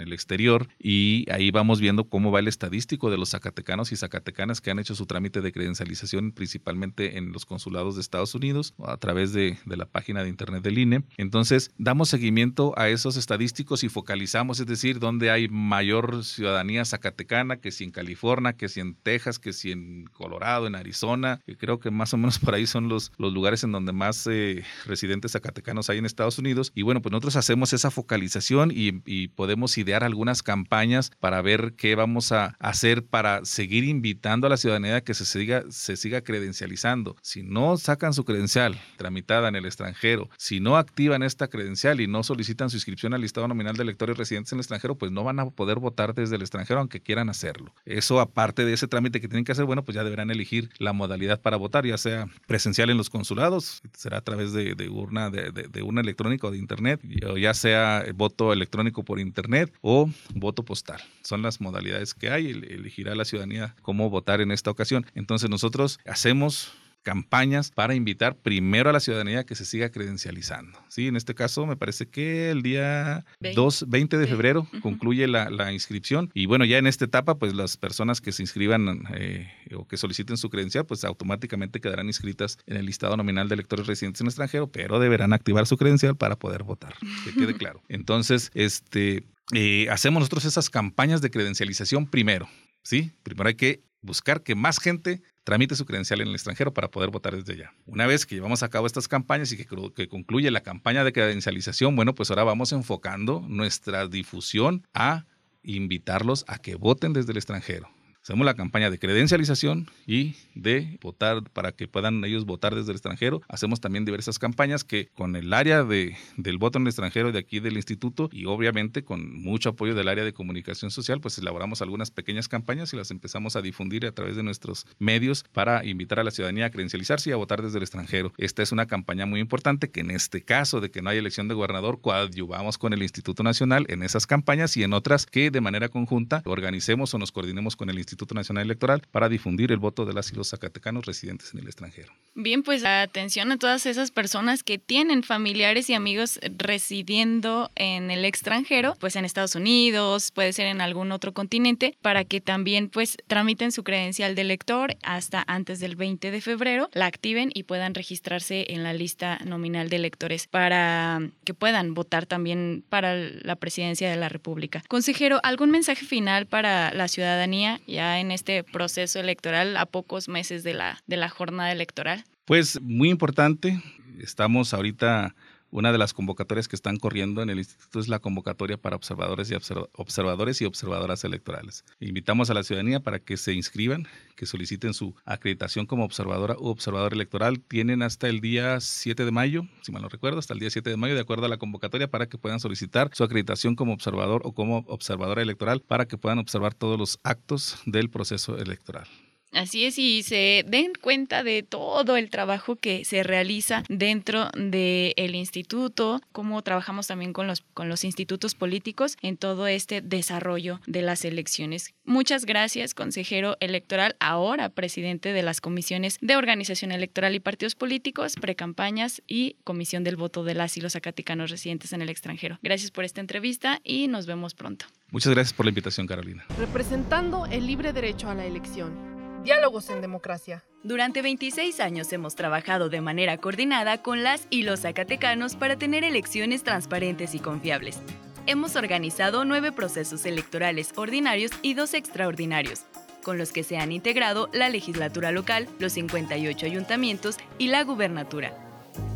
el 0.00 0.12
exterior 0.12 0.68
y 0.78 1.26
ahí 1.30 1.50
vamos 1.50 1.80
viendo 1.80 2.04
cómo 2.04 2.30
va 2.30 2.38
el 2.38 2.48
estadístico 2.48 3.10
de 3.10 3.18
los 3.18 3.30
zacatecanos 3.30 3.92
y 3.92 3.96
zacatecanas 3.96 4.60
que 4.60 4.70
han 4.70 4.78
hecho 4.78 4.94
su 4.94 5.04
trámite 5.04 5.40
de 5.42 5.52
credencialización 5.52 6.32
principalmente 6.32 7.18
en 7.18 7.32
los 7.32 7.44
consulados 7.44 7.96
de 7.96 8.00
Estados 8.00 8.34
Unidos 8.34 8.74
a 8.84 8.96
través 8.96 9.32
de, 9.32 9.58
de 9.66 9.76
la 9.76 9.84
página 9.84 10.22
de 10.22 10.30
internet 10.30 10.62
del 10.62 10.78
INE. 10.78 11.02
Entonces, 11.18 11.70
damos 11.76 12.08
seguimiento 12.08 12.72
a 12.78 12.88
esos 12.88 13.16
estadísticos 13.16 13.84
y 13.84 13.88
focalizamos, 13.88 14.60
es 14.60 14.66
decir, 14.66 15.00
dónde 15.00 15.30
hay 15.30 15.48
mayor 15.48 16.24
ciudadanía 16.24 16.84
zacatecana, 16.84 17.56
que 17.56 17.72
si 17.72 17.84
en 17.84 17.90
California, 17.90 18.54
que 18.54 18.68
si 18.68 18.80
en 18.80 18.94
Texas, 18.94 19.38
que 19.38 19.52
si 19.52 19.72
en 19.72 20.06
Colorado, 20.06 20.66
en 20.66 20.74
Arizona, 20.74 21.40
que 21.44 21.56
creo 21.56 21.78
que 21.78 21.89
más 21.90 22.14
o 22.14 22.16
menos 22.16 22.38
por 22.38 22.54
ahí 22.54 22.66
son 22.66 22.88
los, 22.88 23.12
los 23.18 23.32
lugares 23.32 23.64
en 23.64 23.72
donde 23.72 23.92
más 23.92 24.26
eh, 24.26 24.64
residentes 24.86 25.32
zacatecanos 25.32 25.90
hay 25.90 25.98
en 25.98 26.06
Estados 26.06 26.38
Unidos. 26.38 26.72
Y 26.74 26.82
bueno, 26.82 27.02
pues 27.02 27.12
nosotros 27.12 27.36
hacemos 27.36 27.72
esa 27.72 27.90
focalización 27.90 28.70
y, 28.70 29.02
y, 29.06 29.28
podemos 29.28 29.78
idear 29.78 30.04
algunas 30.04 30.42
campañas 30.42 31.10
para 31.20 31.40
ver 31.42 31.74
qué 31.76 31.94
vamos 31.94 32.32
a 32.32 32.56
hacer 32.58 33.04
para 33.04 33.44
seguir 33.44 33.84
invitando 33.84 34.46
a 34.46 34.50
la 34.50 34.56
ciudadanía 34.56 35.02
que 35.02 35.14
se 35.14 35.24
siga, 35.24 35.64
se 35.70 35.96
siga 35.96 36.22
credencializando. 36.22 37.16
Si 37.22 37.42
no 37.42 37.76
sacan 37.76 38.12
su 38.12 38.24
credencial 38.24 38.78
tramitada 38.96 39.48
en 39.48 39.56
el 39.56 39.66
extranjero, 39.66 40.28
si 40.36 40.60
no 40.60 40.76
activan 40.76 41.22
esta 41.22 41.48
credencial 41.48 42.00
y 42.00 42.06
no 42.06 42.22
solicitan 42.22 42.70
su 42.70 42.76
inscripción 42.76 43.14
al 43.14 43.20
listado 43.20 43.48
nominal 43.48 43.76
de 43.76 43.82
electores 43.82 44.16
residentes 44.16 44.52
en 44.52 44.58
el 44.58 44.60
extranjero, 44.60 44.96
pues 44.96 45.12
no 45.12 45.24
van 45.24 45.40
a 45.40 45.50
poder 45.50 45.78
votar 45.78 46.14
desde 46.14 46.36
el 46.36 46.42
extranjero 46.42 46.80
aunque 46.80 47.00
quieran 47.00 47.28
hacerlo. 47.28 47.74
Eso 47.84 48.20
aparte 48.20 48.64
de 48.64 48.72
ese 48.72 48.88
trámite 48.88 49.20
que 49.20 49.28
tienen 49.28 49.44
que 49.44 49.52
hacer, 49.52 49.64
bueno, 49.64 49.84
pues 49.84 49.94
ya 49.94 50.04
deberán 50.04 50.30
elegir 50.30 50.70
la 50.78 50.92
modalidad 50.92 51.40
para 51.40 51.56
votar, 51.56 51.79
ya 51.86 51.98
sea 51.98 52.26
presencial 52.46 52.90
en 52.90 52.96
los 52.96 53.10
consulados, 53.10 53.82
será 53.94 54.18
a 54.18 54.20
través 54.22 54.52
de, 54.52 54.88
urna, 54.88 55.30
de, 55.30 55.50
de, 55.52 55.82
urna 55.82 56.00
electrónica 56.00 56.46
o 56.46 56.50
de 56.50 56.58
internet, 56.58 57.00
ya 57.38 57.54
sea 57.54 58.04
voto 58.14 58.52
electrónico 58.52 59.04
por 59.04 59.20
internet 59.20 59.72
o 59.80 60.10
voto 60.34 60.64
postal. 60.64 61.00
Son 61.22 61.42
las 61.42 61.60
modalidades 61.60 62.14
que 62.14 62.30
hay, 62.30 62.50
elegirá 62.50 63.14
la 63.14 63.24
ciudadanía 63.24 63.74
cómo 63.82 64.10
votar 64.10 64.40
en 64.40 64.50
esta 64.50 64.70
ocasión. 64.70 65.06
Entonces 65.14 65.50
nosotros 65.50 65.98
hacemos 66.06 66.72
campañas 67.02 67.70
para 67.70 67.94
invitar 67.94 68.36
primero 68.36 68.90
a 68.90 68.92
la 68.92 69.00
ciudadanía 69.00 69.44
que 69.44 69.54
se 69.54 69.64
siga 69.64 69.90
credencializando. 69.90 70.78
Sí, 70.88 71.06
en 71.06 71.16
este 71.16 71.34
caso 71.34 71.66
me 71.66 71.76
parece 71.76 72.08
que 72.08 72.50
el 72.50 72.62
día 72.62 73.24
2, 73.40 73.86
20 73.88 74.18
de 74.18 74.26
febrero 74.26 74.66
concluye 74.82 75.26
la, 75.26 75.70
inscripción 75.72 76.30
y 76.34 76.46
bueno, 76.46 76.64
ya 76.64 76.78
en 76.78 76.86
esta 76.86 77.04
etapa 77.04 77.36
pues 77.36 77.54
las 77.54 77.76
personas 77.76 78.20
que 78.20 78.32
se 78.32 78.42
inscriban 78.42 79.04
eh, 79.14 79.48
o 79.74 79.86
que 79.86 79.96
soliciten 79.96 80.36
su 80.36 80.50
credencial 80.50 80.84
pues 80.84 81.04
automáticamente 81.04 81.80
quedarán 81.80 82.06
inscritas 82.06 82.58
en 82.66 82.76
el 82.76 82.86
listado 82.86 83.16
nominal 83.16 83.48
de 83.48 83.54
electores 83.54 83.86
residentes 83.86 84.20
en 84.20 84.26
el 84.26 84.30
extranjero, 84.30 84.70
pero 84.70 84.98
deberán 84.98 85.32
activar 85.32 85.66
su 85.66 85.76
credencial 85.76 86.16
para 86.16 86.36
poder 86.36 86.64
votar, 86.64 86.94
que 87.24 87.32
quede 87.32 87.54
claro. 87.58 87.82
Entonces, 87.88 88.50
este, 88.54 89.24
eh, 89.52 89.88
hacemos 89.90 90.20
nosotros 90.20 90.44
esas 90.44 90.70
campañas 90.70 91.20
de 91.20 91.30
credencialización 91.30 92.06
primero. 92.06 92.48
¿sí? 92.82 93.12
Primero 93.22 93.48
hay 93.48 93.54
que 93.54 93.82
buscar 94.02 94.42
que 94.42 94.54
más 94.54 94.78
gente 94.78 95.22
tramite 95.44 95.76
su 95.76 95.84
credencial 95.84 96.20
en 96.20 96.28
el 96.28 96.34
extranjero 96.34 96.72
para 96.72 96.90
poder 96.90 97.10
votar 97.10 97.36
desde 97.36 97.52
allá. 97.54 97.74
Una 97.86 98.06
vez 98.06 98.26
que 98.26 98.34
llevamos 98.34 98.62
a 98.62 98.68
cabo 98.68 98.86
estas 98.86 99.08
campañas 99.08 99.52
y 99.52 99.56
que, 99.56 100.08
concluye 100.08 100.50
la 100.50 100.62
campaña 100.62 101.04
de 101.04 101.12
credencialización, 101.12 101.96
bueno, 101.96 102.14
pues 102.14 102.30
ahora 102.30 102.44
vamos 102.44 102.72
enfocando 102.72 103.44
nuestra 103.48 104.06
difusión 104.06 104.86
a 104.94 105.26
invitarlos 105.62 106.44
a 106.48 106.58
que 106.58 106.74
voten 106.74 107.12
desde 107.12 107.32
el 107.32 107.38
extranjero. 107.38 107.88
Hacemos 108.22 108.44
la 108.44 108.52
campaña 108.52 108.90
de 108.90 108.98
credencialización 108.98 109.88
y 110.06 110.34
de 110.54 110.98
votar 111.00 111.42
para 111.54 111.72
que 111.72 111.88
puedan 111.88 112.22
ellos 112.22 112.44
votar 112.44 112.74
desde 112.74 112.90
el 112.90 112.96
extranjero. 112.96 113.40
Hacemos 113.48 113.80
también 113.80 114.04
diversas 114.04 114.38
campañas 114.38 114.84
que 114.84 115.08
con 115.14 115.36
el 115.36 115.54
área 115.54 115.84
de, 115.84 116.18
del 116.36 116.58
voto 116.58 116.76
en 116.76 116.82
el 116.82 116.88
extranjero 116.88 117.32
de 117.32 117.38
aquí 117.38 117.60
del 117.60 117.76
instituto 117.76 118.28
y 118.30 118.44
obviamente 118.44 119.04
con 119.04 119.34
mucho 119.42 119.70
apoyo 119.70 119.94
del 119.94 120.06
área 120.06 120.22
de 120.22 120.34
comunicación 120.34 120.90
social, 120.90 121.22
pues 121.22 121.38
elaboramos 121.38 121.80
algunas 121.80 122.10
pequeñas 122.10 122.46
campañas 122.46 122.92
y 122.92 122.98
las 122.98 123.10
empezamos 123.10 123.56
a 123.56 123.62
difundir 123.62 124.04
a 124.04 124.12
través 124.12 124.36
de 124.36 124.42
nuestros 124.42 124.86
medios 124.98 125.44
para 125.54 125.82
invitar 125.86 126.20
a 126.20 126.24
la 126.24 126.30
ciudadanía 126.30 126.66
a 126.66 126.70
credencializarse 126.70 127.30
y 127.30 127.32
a 127.32 127.36
votar 127.36 127.62
desde 127.62 127.78
el 127.78 127.84
extranjero. 127.84 128.34
Esta 128.36 128.62
es 128.62 128.70
una 128.70 128.84
campaña 128.84 129.24
muy 129.24 129.40
importante 129.40 129.90
que 129.90 130.00
en 130.00 130.10
este 130.10 130.42
caso 130.42 130.82
de 130.82 130.90
que 130.90 131.00
no 131.00 131.08
hay 131.08 131.16
elección 131.16 131.48
de 131.48 131.54
gobernador, 131.54 132.02
coadyuvamos 132.02 132.76
con 132.76 132.92
el 132.92 133.02
Instituto 133.02 133.42
Nacional 133.42 133.86
en 133.88 134.02
esas 134.02 134.26
campañas 134.26 134.76
y 134.76 134.82
en 134.82 134.92
otras 134.92 135.24
que 135.24 135.50
de 135.50 135.62
manera 135.62 135.88
conjunta 135.88 136.42
organicemos 136.44 137.14
o 137.14 137.18
nos 137.18 137.32
coordinemos 137.32 137.76
con 137.76 137.88
el 137.88 137.96
Instituto 137.96 138.09
Instituto 138.10 138.34
Nacional 138.34 138.64
Electoral 138.64 139.02
para 139.10 139.28
difundir 139.28 139.72
el 139.72 139.78
voto 139.78 140.04
de 140.04 140.12
las 140.12 140.32
y 140.32 140.34
los 140.34 140.50
zacatecanos 140.50 141.06
residentes 141.06 141.54
en 141.54 141.60
el 141.60 141.66
extranjero. 141.66 142.12
Bien, 142.34 142.62
pues 142.62 142.84
atención 142.84 143.52
a 143.52 143.56
todas 143.56 143.86
esas 143.86 144.10
personas 144.10 144.62
que 144.62 144.78
tienen 144.78 145.22
familiares 145.22 145.88
y 145.90 145.94
amigos 145.94 146.40
residiendo 146.58 147.70
en 147.74 148.10
el 148.10 148.24
extranjero, 148.24 148.96
pues 149.00 149.16
en 149.16 149.24
Estados 149.24 149.54
Unidos, 149.54 150.30
puede 150.32 150.52
ser 150.52 150.66
en 150.66 150.80
algún 150.80 151.12
otro 151.12 151.32
continente, 151.32 151.96
para 152.02 152.24
que 152.24 152.40
también 152.40 152.88
pues 152.88 153.16
tramiten 153.26 153.72
su 153.72 153.84
credencial 153.84 154.34
de 154.34 154.42
elector 154.42 154.96
hasta 155.02 155.44
antes 155.46 155.80
del 155.80 155.96
20 155.96 156.30
de 156.30 156.40
febrero, 156.40 156.88
la 156.92 157.06
activen 157.06 157.50
y 157.54 157.64
puedan 157.64 157.94
registrarse 157.94 158.66
en 158.68 158.82
la 158.82 158.92
lista 158.92 159.38
nominal 159.44 159.88
de 159.88 159.96
electores 159.96 160.46
para 160.46 161.20
que 161.44 161.54
puedan 161.54 161.94
votar 161.94 162.26
también 162.26 162.84
para 162.88 163.14
la 163.14 163.56
presidencia 163.56 164.10
de 164.10 164.16
la 164.16 164.28
República. 164.28 164.82
Consejero, 164.88 165.40
¿algún 165.42 165.70
mensaje 165.70 166.04
final 166.04 166.46
para 166.46 166.92
la 166.92 167.08
ciudadanía? 167.08 167.80
Ya 168.00 168.18
en 168.18 168.30
este 168.30 168.64
proceso 168.64 169.20
electoral 169.20 169.76
a 169.76 169.84
pocos 169.84 170.26
meses 170.26 170.62
de 170.62 170.72
la, 170.72 171.02
de 171.06 171.18
la 171.18 171.28
jornada 171.28 171.70
electoral? 171.70 172.24
Pues 172.46 172.80
muy 172.80 173.10
importante. 173.10 173.82
Estamos 174.18 174.72
ahorita 174.72 175.34
una 175.70 175.92
de 175.92 175.98
las 175.98 176.12
convocatorias 176.14 176.68
que 176.68 176.76
están 176.76 176.96
corriendo 176.96 177.42
en 177.42 177.50
el 177.50 177.58
instituto 177.58 178.00
es 178.00 178.08
la 178.08 178.18
convocatoria 178.18 178.76
para 178.76 178.96
observadores 178.96 179.50
y 179.50 179.54
observadores 179.54 180.60
y 180.60 180.64
observadoras 180.64 181.24
electorales. 181.24 181.84
Invitamos 182.00 182.50
a 182.50 182.54
la 182.54 182.62
ciudadanía 182.62 183.00
para 183.00 183.20
que 183.20 183.36
se 183.36 183.52
inscriban, 183.52 184.06
que 184.36 184.46
soliciten 184.46 184.94
su 184.94 185.14
acreditación 185.24 185.86
como 185.86 186.04
observadora 186.04 186.56
u 186.58 186.68
observador 186.68 187.12
electoral. 187.12 187.60
Tienen 187.60 188.02
hasta 188.02 188.28
el 188.28 188.40
día 188.40 188.80
7 188.80 189.24
de 189.24 189.30
mayo, 189.30 189.64
si 189.82 189.92
mal 189.92 190.02
no 190.02 190.08
recuerdo, 190.08 190.38
hasta 190.38 190.54
el 190.54 190.60
día 190.60 190.70
7 190.70 190.90
de 190.90 190.96
mayo 190.96 191.14
de 191.14 191.20
acuerdo 191.20 191.46
a 191.46 191.48
la 191.48 191.58
convocatoria 191.58 192.10
para 192.10 192.28
que 192.28 192.38
puedan 192.38 192.60
solicitar 192.60 193.10
su 193.12 193.24
acreditación 193.24 193.76
como 193.76 193.92
observador 193.92 194.42
o 194.44 194.52
como 194.52 194.78
observadora 194.88 195.42
electoral 195.42 195.80
para 195.80 196.06
que 196.06 196.18
puedan 196.18 196.38
observar 196.38 196.74
todos 196.74 196.98
los 196.98 197.18
actos 197.22 197.78
del 197.86 198.10
proceso 198.10 198.58
electoral. 198.58 199.06
Así 199.52 199.84
es, 199.84 199.98
y 199.98 200.22
se 200.22 200.64
den 200.66 200.92
cuenta 201.00 201.42
de 201.42 201.62
todo 201.62 202.16
el 202.16 202.30
trabajo 202.30 202.76
que 202.76 203.04
se 203.04 203.22
realiza 203.22 203.82
dentro 203.88 204.48
del 204.54 205.34
instituto, 205.34 206.20
cómo 206.32 206.62
trabajamos 206.62 207.08
también 207.08 207.32
con 207.32 207.46
los, 207.46 207.62
con 207.74 207.88
los 207.88 208.04
institutos 208.04 208.54
políticos 208.54 209.16
en 209.22 209.36
todo 209.36 209.66
este 209.66 210.00
desarrollo 210.02 210.80
de 210.86 211.02
las 211.02 211.24
elecciones. 211.24 211.94
Muchas 212.04 212.46
gracias, 212.46 212.94
consejero 212.94 213.56
electoral, 213.60 214.16
ahora 214.20 214.68
presidente 214.68 215.32
de 215.32 215.42
las 215.42 215.60
comisiones 215.60 216.18
de 216.20 216.36
organización 216.36 216.92
electoral 216.92 217.34
y 217.34 217.40
partidos 217.40 217.74
políticos, 217.74 218.34
precampañas 218.40 219.22
y 219.26 219.56
comisión 219.64 220.04
del 220.04 220.16
voto 220.16 220.44
de 220.44 220.54
las 220.54 220.76
y 220.76 220.80
los 220.80 220.92
zacatecanos 220.92 221.50
residentes 221.50 221.92
en 221.92 222.02
el 222.02 222.08
extranjero. 222.08 222.58
Gracias 222.62 222.90
por 222.90 223.04
esta 223.04 223.20
entrevista 223.20 223.80
y 223.82 224.06
nos 224.08 224.26
vemos 224.26 224.54
pronto. 224.54 224.86
Muchas 225.10 225.32
gracias 225.32 225.52
por 225.52 225.66
la 225.66 225.70
invitación, 225.70 226.06
Carolina. 226.06 226.46
Representando 226.56 227.46
el 227.46 227.66
libre 227.66 227.92
derecho 227.92 228.30
a 228.30 228.34
la 228.34 228.46
elección 228.46 229.19
Diálogos 229.42 229.88
en 229.88 230.02
Democracia. 230.02 230.64
Durante 230.82 231.22
26 231.22 231.80
años 231.80 232.12
hemos 232.12 232.34
trabajado 232.34 232.90
de 232.90 233.00
manera 233.00 233.38
coordinada 233.38 234.02
con 234.02 234.22
las 234.22 234.46
y 234.50 234.64
los 234.64 234.80
zacatecanos 234.80 235.56
para 235.56 235.76
tener 235.76 236.04
elecciones 236.04 236.62
transparentes 236.62 237.34
y 237.34 237.38
confiables. 237.38 238.00
Hemos 238.46 238.76
organizado 238.76 239.46
nueve 239.46 239.72
procesos 239.72 240.26
electorales 240.26 240.92
ordinarios 240.96 241.52
y 241.62 241.72
dos 241.72 241.94
extraordinarios, 241.94 242.82
con 243.22 243.38
los 243.38 243.52
que 243.52 243.62
se 243.62 243.78
han 243.78 243.92
integrado 243.92 244.50
la 244.52 244.68
legislatura 244.68 245.32
local, 245.32 245.68
los 245.78 245.94
58 245.94 246.66
ayuntamientos 246.66 247.38
y 247.56 247.68
la 247.68 247.82
gubernatura. 247.82 248.52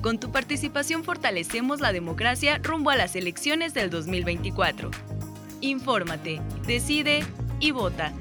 Con 0.00 0.19
tu 0.19 0.33
participación 0.33 1.04
fortalecemos 1.04 1.81
la 1.81 1.93
democracia 1.93 2.59
rumbo 2.62 2.88
a 2.90 2.97
las 2.97 3.14
elecciones 3.14 3.75
del 3.75 3.90
2024. 3.90 4.90
Infórmate, 5.61 6.40
decide 6.66 7.25
y 7.61 7.73
vota. 7.73 8.12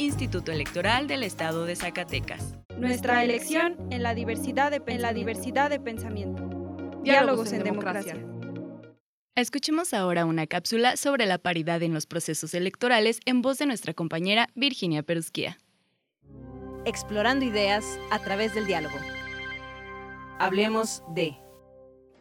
Instituto 0.00 0.50
Electoral 0.50 1.06
del 1.06 1.22
Estado 1.22 1.66
de 1.66 1.76
Zacatecas. 1.76 2.54
Nuestra 2.78 3.22
elección 3.22 3.76
en 3.90 4.02
la 4.02 4.14
diversidad 4.14 4.70
de, 4.70 4.98
la 4.98 5.12
diversidad 5.12 5.68
de 5.68 5.78
pensamiento. 5.78 6.48
Diálogos, 7.02 7.52
en, 7.52 7.62
democracia. 7.64 8.16
Escuchemos 9.34 9.92
ahora 9.92 10.24
una 10.24 10.46
cápsula 10.46 10.96
sobre 10.96 11.26
la 11.26 11.36
paridad 11.36 11.82
en 11.82 11.92
los 11.92 12.06
procesos 12.06 12.54
electorales 12.54 13.20
en 13.26 13.42
voz 13.42 13.58
de 13.58 13.66
nuestra 13.66 13.92
compañera 13.92 14.48
Virginia 14.54 15.02
Perusquía. 15.02 15.58
Explorando 16.86 17.44
ideas 17.44 17.84
a 18.10 18.20
través 18.20 18.54
del 18.54 18.64
diálogo. 18.64 18.96
Hablemos 20.38 21.02
de... 21.14 21.36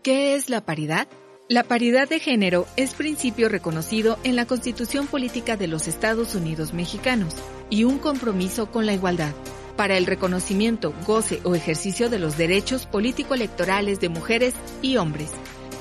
¿Qué 0.04 0.36
es 0.36 0.50
la 0.50 0.66
paridad? 0.66 1.08
La 1.52 1.64
paridad 1.64 2.08
de 2.08 2.20
género 2.20 2.68
es 2.76 2.94
principio 2.94 3.50
reconocido 3.50 4.20
en 4.24 4.36
la 4.36 4.46
Constitución 4.46 5.08
Política 5.08 5.58
de 5.58 5.66
los 5.66 5.88
Estados 5.88 6.36
Unidos 6.36 6.76
Mexicanos 6.76 7.34
y 7.72 7.86
un 7.86 7.98
compromiso 7.98 8.70
con 8.70 8.86
la 8.86 8.94
igualdad 8.94 9.34
para 9.76 9.98
el 9.98 10.06
reconocimiento, 10.06 10.94
goce 11.08 11.40
o 11.44 11.56
ejercicio 11.56 12.12
de 12.12 12.20
los 12.20 12.38
derechos 12.38 12.86
político-electorales 12.86 14.00
de 14.00 14.10
mujeres 14.10 14.54
y 14.84 14.98
hombres, 14.98 15.32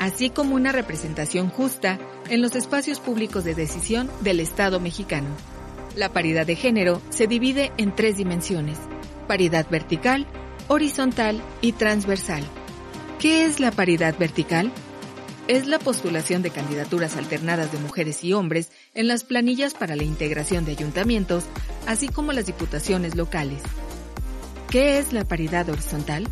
así 0.00 0.30
como 0.30 0.54
una 0.54 0.72
representación 0.72 1.50
justa 1.50 1.98
en 2.30 2.40
los 2.40 2.56
espacios 2.56 2.98
públicos 2.98 3.44
de 3.44 3.54
decisión 3.54 4.10
del 4.22 4.40
Estado 4.40 4.80
mexicano. 4.80 5.28
La 5.94 6.10
paridad 6.10 6.46
de 6.46 6.56
género 6.56 7.02
se 7.10 7.26
divide 7.26 7.72
en 7.76 7.94
tres 7.94 8.16
dimensiones, 8.16 8.78
paridad 9.26 9.66
vertical, 9.68 10.26
horizontal 10.68 11.42
y 11.60 11.72
transversal. 11.72 12.42
¿Qué 13.18 13.44
es 13.44 13.60
la 13.60 13.70
paridad 13.70 14.16
vertical? 14.18 14.72
Es 15.48 15.66
la 15.66 15.78
postulación 15.78 16.42
de 16.42 16.50
candidaturas 16.50 17.16
alternadas 17.16 17.72
de 17.72 17.78
mujeres 17.78 18.22
y 18.22 18.34
hombres 18.34 18.70
en 18.94 19.08
las 19.08 19.24
planillas 19.24 19.72
para 19.72 19.96
la 19.96 20.04
integración 20.04 20.66
de 20.66 20.72
ayuntamientos, 20.72 21.44
así 21.86 22.08
como 22.08 22.32
las 22.32 22.46
diputaciones 22.46 23.16
locales. 23.16 23.62
¿Qué 24.70 24.98
es 24.98 25.14
la 25.14 25.24
paridad 25.24 25.70
horizontal? 25.70 26.28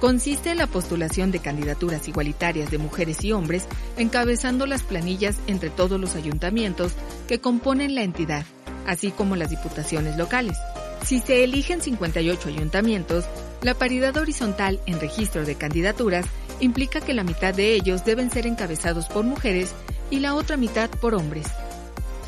Consiste 0.00 0.50
en 0.50 0.58
la 0.58 0.66
postulación 0.66 1.30
de 1.30 1.38
candidaturas 1.38 2.08
igualitarias 2.08 2.70
de 2.70 2.78
mujeres 2.78 3.22
y 3.22 3.32
hombres 3.32 3.66
encabezando 3.98 4.66
las 4.66 4.82
planillas 4.82 5.36
entre 5.46 5.68
todos 5.68 6.00
los 6.00 6.16
ayuntamientos 6.16 6.92
que 7.28 7.40
componen 7.40 7.94
la 7.94 8.02
entidad, 8.02 8.46
así 8.86 9.10
como 9.10 9.36
las 9.36 9.50
diputaciones 9.50 10.16
locales. 10.16 10.56
Si 11.04 11.20
se 11.20 11.44
eligen 11.44 11.82
58 11.82 12.48
ayuntamientos, 12.48 13.26
la 13.60 13.74
paridad 13.74 14.16
horizontal 14.16 14.80
en 14.86 15.00
registro 15.00 15.44
de 15.44 15.54
candidaturas 15.54 16.24
implica 16.64 17.00
que 17.00 17.14
la 17.14 17.24
mitad 17.24 17.54
de 17.54 17.74
ellos 17.74 18.04
deben 18.04 18.30
ser 18.30 18.46
encabezados 18.46 19.06
por 19.06 19.24
mujeres 19.24 19.74
y 20.10 20.20
la 20.20 20.34
otra 20.34 20.56
mitad 20.56 20.90
por 20.90 21.14
hombres. 21.14 21.46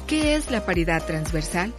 ¿Qué 0.06 0.34
es 0.34 0.50
la 0.50 0.64
paridad 0.64 1.04
transversal? 1.04 1.74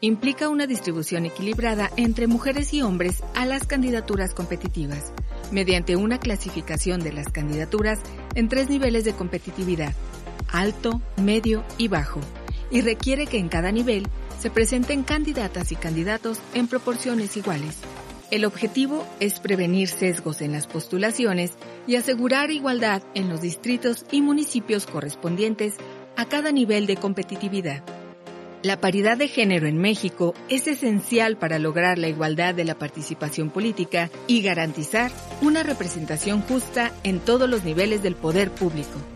Implica 0.00 0.48
una 0.48 0.66
distribución 0.66 1.26
equilibrada 1.26 1.90
entre 1.96 2.26
mujeres 2.26 2.74
y 2.74 2.82
hombres 2.82 3.22
a 3.34 3.46
las 3.46 3.66
candidaturas 3.66 4.34
competitivas, 4.34 5.12
mediante 5.52 5.94
una 5.94 6.18
clasificación 6.18 7.00
de 7.00 7.12
las 7.12 7.28
candidaturas 7.28 8.00
en 8.34 8.48
tres 8.48 8.68
niveles 8.68 9.04
de 9.04 9.12
competitividad, 9.12 9.94
alto, 10.48 11.00
medio 11.16 11.64
y 11.78 11.86
bajo, 11.86 12.20
y 12.70 12.80
requiere 12.80 13.26
que 13.26 13.38
en 13.38 13.48
cada 13.48 13.70
nivel 13.70 14.08
se 14.40 14.50
presenten 14.50 15.04
candidatas 15.04 15.70
y 15.70 15.76
candidatos 15.76 16.40
en 16.52 16.66
proporciones 16.66 17.36
iguales. 17.36 17.76
El 18.32 18.46
objetivo 18.46 19.06
es 19.20 19.40
prevenir 19.40 19.88
sesgos 19.88 20.40
en 20.40 20.52
las 20.52 20.66
postulaciones 20.66 21.52
y 21.86 21.96
asegurar 21.96 22.50
igualdad 22.50 23.02
en 23.14 23.28
los 23.28 23.42
distritos 23.42 24.06
y 24.10 24.22
municipios 24.22 24.86
correspondientes 24.86 25.74
a 26.16 26.24
cada 26.24 26.50
nivel 26.50 26.86
de 26.86 26.96
competitividad. 26.96 27.84
La 28.62 28.80
paridad 28.80 29.18
de 29.18 29.28
género 29.28 29.66
en 29.66 29.76
México 29.76 30.32
es 30.48 30.66
esencial 30.66 31.36
para 31.36 31.58
lograr 31.58 31.98
la 31.98 32.08
igualdad 32.08 32.54
de 32.54 32.64
la 32.64 32.78
participación 32.78 33.50
política 33.50 34.10
y 34.26 34.40
garantizar 34.40 35.12
una 35.42 35.62
representación 35.62 36.40
justa 36.40 36.90
en 37.04 37.20
todos 37.20 37.50
los 37.50 37.64
niveles 37.64 38.02
del 38.02 38.14
poder 38.14 38.50
público. 38.50 39.11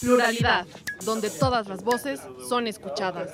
Pluralidad, 0.00 0.66
donde 1.04 1.30
todas 1.30 1.68
las 1.68 1.84
voces 1.84 2.20
son 2.48 2.66
escuchadas. 2.66 3.30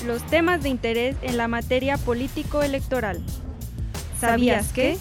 Los 0.06 0.28
temas 0.28 0.62
de 0.62 0.68
interés 0.70 1.16
en 1.22 1.38
la 1.38 1.48
materia 1.48 1.98
político-electoral. 1.98 3.24
¿Sabías 4.20 4.74
que? 4.74 4.98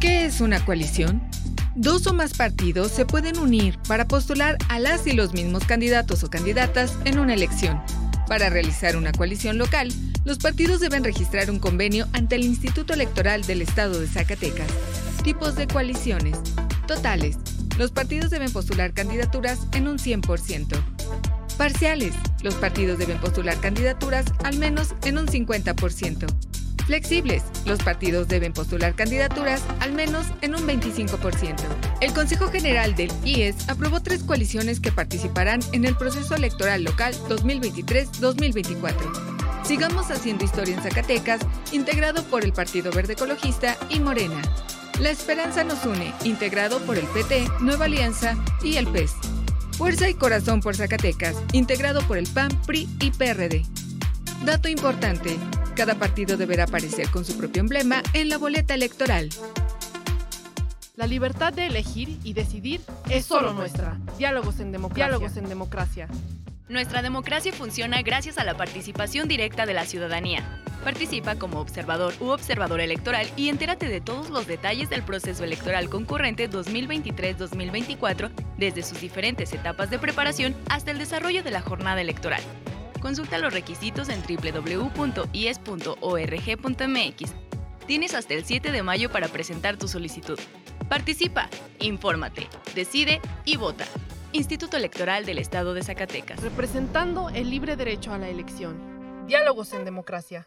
¿Qué 0.00 0.24
es 0.24 0.40
una 0.40 0.64
coalición? 0.64 1.27
Dos 1.80 2.08
o 2.08 2.12
más 2.12 2.34
partidos 2.34 2.90
se 2.90 3.06
pueden 3.06 3.38
unir 3.38 3.78
para 3.86 4.08
postular 4.08 4.58
a 4.68 4.80
las 4.80 5.06
y 5.06 5.12
los 5.12 5.32
mismos 5.32 5.64
candidatos 5.64 6.24
o 6.24 6.28
candidatas 6.28 6.98
en 7.04 7.20
una 7.20 7.34
elección. 7.34 7.80
Para 8.26 8.50
realizar 8.50 8.96
una 8.96 9.12
coalición 9.12 9.58
local, 9.58 9.92
los 10.24 10.38
partidos 10.38 10.80
deben 10.80 11.04
registrar 11.04 11.52
un 11.52 11.60
convenio 11.60 12.08
ante 12.14 12.34
el 12.34 12.42
Instituto 12.42 12.94
Electoral 12.94 13.42
del 13.42 13.62
Estado 13.62 14.00
de 14.00 14.08
Zacatecas. 14.08 14.66
Tipos 15.22 15.54
de 15.54 15.68
coaliciones. 15.68 16.36
Totales. 16.88 17.36
Los 17.78 17.92
partidos 17.92 18.30
deben 18.30 18.50
postular 18.50 18.92
candidaturas 18.92 19.60
en 19.72 19.86
un 19.86 19.98
100%. 19.98 20.82
Parciales. 21.58 22.12
Los 22.42 22.54
partidos 22.54 22.98
deben 22.98 23.20
postular 23.20 23.56
candidaturas 23.60 24.26
al 24.42 24.58
menos 24.58 24.96
en 25.04 25.16
un 25.16 25.28
50%. 25.28 26.47
Flexibles. 26.88 27.44
Los 27.66 27.82
partidos 27.82 28.28
deben 28.28 28.54
postular 28.54 28.94
candidaturas 28.94 29.62
al 29.80 29.92
menos 29.92 30.24
en 30.40 30.54
un 30.54 30.66
25%. 30.66 31.54
El 32.00 32.14
Consejo 32.14 32.48
General 32.48 32.94
del 32.94 33.12
IES 33.26 33.68
aprobó 33.68 34.00
tres 34.00 34.22
coaliciones 34.22 34.80
que 34.80 34.90
participarán 34.90 35.60
en 35.72 35.84
el 35.84 35.94
proceso 35.96 36.34
electoral 36.34 36.84
local 36.84 37.12
2023-2024. 37.28 38.94
Sigamos 39.64 40.10
haciendo 40.10 40.46
historia 40.46 40.76
en 40.76 40.82
Zacatecas, 40.82 41.42
integrado 41.72 42.24
por 42.24 42.42
el 42.42 42.54
Partido 42.54 42.90
Verde 42.90 43.12
Ecologista 43.12 43.76
y 43.90 44.00
Morena. 44.00 44.40
La 44.98 45.10
Esperanza 45.10 45.64
nos 45.64 45.84
une, 45.84 46.14
integrado 46.24 46.80
por 46.86 46.96
el 46.96 47.04
PT, 47.08 47.48
Nueva 47.60 47.84
Alianza 47.84 48.34
y 48.62 48.76
el 48.76 48.86
PES. 48.86 49.12
Fuerza 49.72 50.08
y 50.08 50.14
Corazón 50.14 50.60
por 50.60 50.74
Zacatecas, 50.74 51.36
integrado 51.52 52.00
por 52.08 52.16
el 52.16 52.26
PAN, 52.28 52.48
PRI 52.64 52.88
y 52.98 53.10
PRD. 53.10 53.66
Dato 54.46 54.68
importante, 54.68 55.36
cada 55.78 55.94
partido 55.94 56.36
deberá 56.36 56.64
aparecer 56.64 57.08
con 57.08 57.24
su 57.24 57.38
propio 57.38 57.60
emblema 57.60 58.02
en 58.12 58.28
la 58.28 58.36
boleta 58.36 58.74
electoral. 58.74 59.28
La 60.96 61.06
libertad 61.06 61.52
de 61.52 61.68
elegir 61.68 62.18
y 62.24 62.32
decidir 62.32 62.80
es 63.08 63.26
solo 63.26 63.52
nuestra. 63.52 63.96
Diálogos 64.18 64.58
en 64.58 64.72
democracia. 64.72 65.06
Diálogos 65.06 65.36
en 65.36 65.48
democracia. 65.48 66.08
Nuestra 66.68 67.00
democracia 67.00 67.52
funciona 67.52 68.02
gracias 68.02 68.38
a 68.38 68.44
la 68.44 68.56
participación 68.56 69.28
directa 69.28 69.66
de 69.66 69.74
la 69.74 69.86
ciudadanía. 69.86 70.42
Participa 70.82 71.36
como 71.36 71.60
observador 71.60 72.12
u 72.18 72.30
observadora 72.30 72.82
electoral 72.82 73.28
y 73.36 73.48
entérate 73.48 73.86
de 73.86 74.00
todos 74.00 74.30
los 74.30 74.48
detalles 74.48 74.90
del 74.90 75.04
proceso 75.04 75.44
electoral 75.44 75.88
concurrente 75.88 76.50
2023-2024, 76.50 78.32
desde 78.56 78.82
sus 78.82 79.00
diferentes 79.00 79.52
etapas 79.52 79.90
de 79.90 80.00
preparación 80.00 80.56
hasta 80.70 80.90
el 80.90 80.98
desarrollo 80.98 81.44
de 81.44 81.52
la 81.52 81.60
jornada 81.60 82.00
electoral. 82.00 82.42
Consulta 83.00 83.38
los 83.38 83.52
requisitos 83.52 84.08
en 84.08 84.22
www.ies.org.mx. 84.22 84.94
Tienes 87.86 88.14
hasta 88.14 88.34
el 88.34 88.44
7 88.44 88.70
de 88.70 88.82
mayo 88.82 89.10
para 89.10 89.28
presentar 89.28 89.76
tu 89.76 89.88
solicitud. 89.88 90.38
Participa, 90.88 91.48
infórmate, 91.80 92.48
decide 92.74 93.20
y 93.44 93.56
vota. 93.56 93.86
Instituto 94.32 94.76
Electoral 94.76 95.24
del 95.24 95.38
Estado 95.38 95.72
de 95.72 95.82
Zacatecas. 95.82 96.42
Representando 96.42 97.30
el 97.30 97.48
libre 97.48 97.76
derecho 97.76 98.12
a 98.12 98.18
la 98.18 98.28
elección. 98.28 99.26
Diálogos 99.26 99.72
en 99.72 99.84
democracia. 99.84 100.46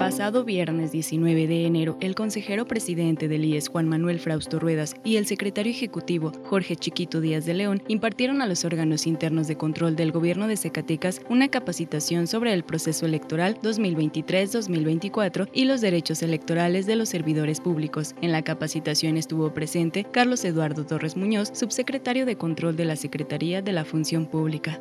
Pasado 0.00 0.44
viernes 0.44 0.92
19 0.92 1.46
de 1.46 1.66
enero, 1.66 1.98
el 2.00 2.14
consejero 2.14 2.64
presidente 2.64 3.28
del 3.28 3.44
IES 3.44 3.68
Juan 3.68 3.86
Manuel 3.86 4.18
Frausto 4.18 4.58
Ruedas 4.58 4.94
y 5.04 5.16
el 5.16 5.26
secretario 5.26 5.70
ejecutivo 5.70 6.32
Jorge 6.44 6.74
Chiquito 6.74 7.20
Díaz 7.20 7.44
de 7.44 7.52
León 7.52 7.82
impartieron 7.86 8.40
a 8.40 8.46
los 8.46 8.64
órganos 8.64 9.06
internos 9.06 9.46
de 9.46 9.58
control 9.58 9.96
del 9.96 10.10
gobierno 10.10 10.48
de 10.48 10.56
Zacatecas 10.56 11.20
una 11.28 11.48
capacitación 11.48 12.28
sobre 12.28 12.54
el 12.54 12.64
proceso 12.64 13.04
electoral 13.04 13.60
2023-2024 13.60 15.50
y 15.52 15.66
los 15.66 15.82
derechos 15.82 16.22
electorales 16.22 16.86
de 16.86 16.96
los 16.96 17.10
servidores 17.10 17.60
públicos. 17.60 18.14
En 18.22 18.32
la 18.32 18.40
capacitación 18.40 19.18
estuvo 19.18 19.52
presente 19.52 20.04
Carlos 20.10 20.46
Eduardo 20.46 20.86
Torres 20.86 21.14
Muñoz, 21.14 21.50
subsecretario 21.52 22.24
de 22.24 22.36
control 22.36 22.74
de 22.74 22.86
la 22.86 22.96
Secretaría 22.96 23.60
de 23.60 23.72
la 23.72 23.84
Función 23.84 24.24
Pública. 24.24 24.78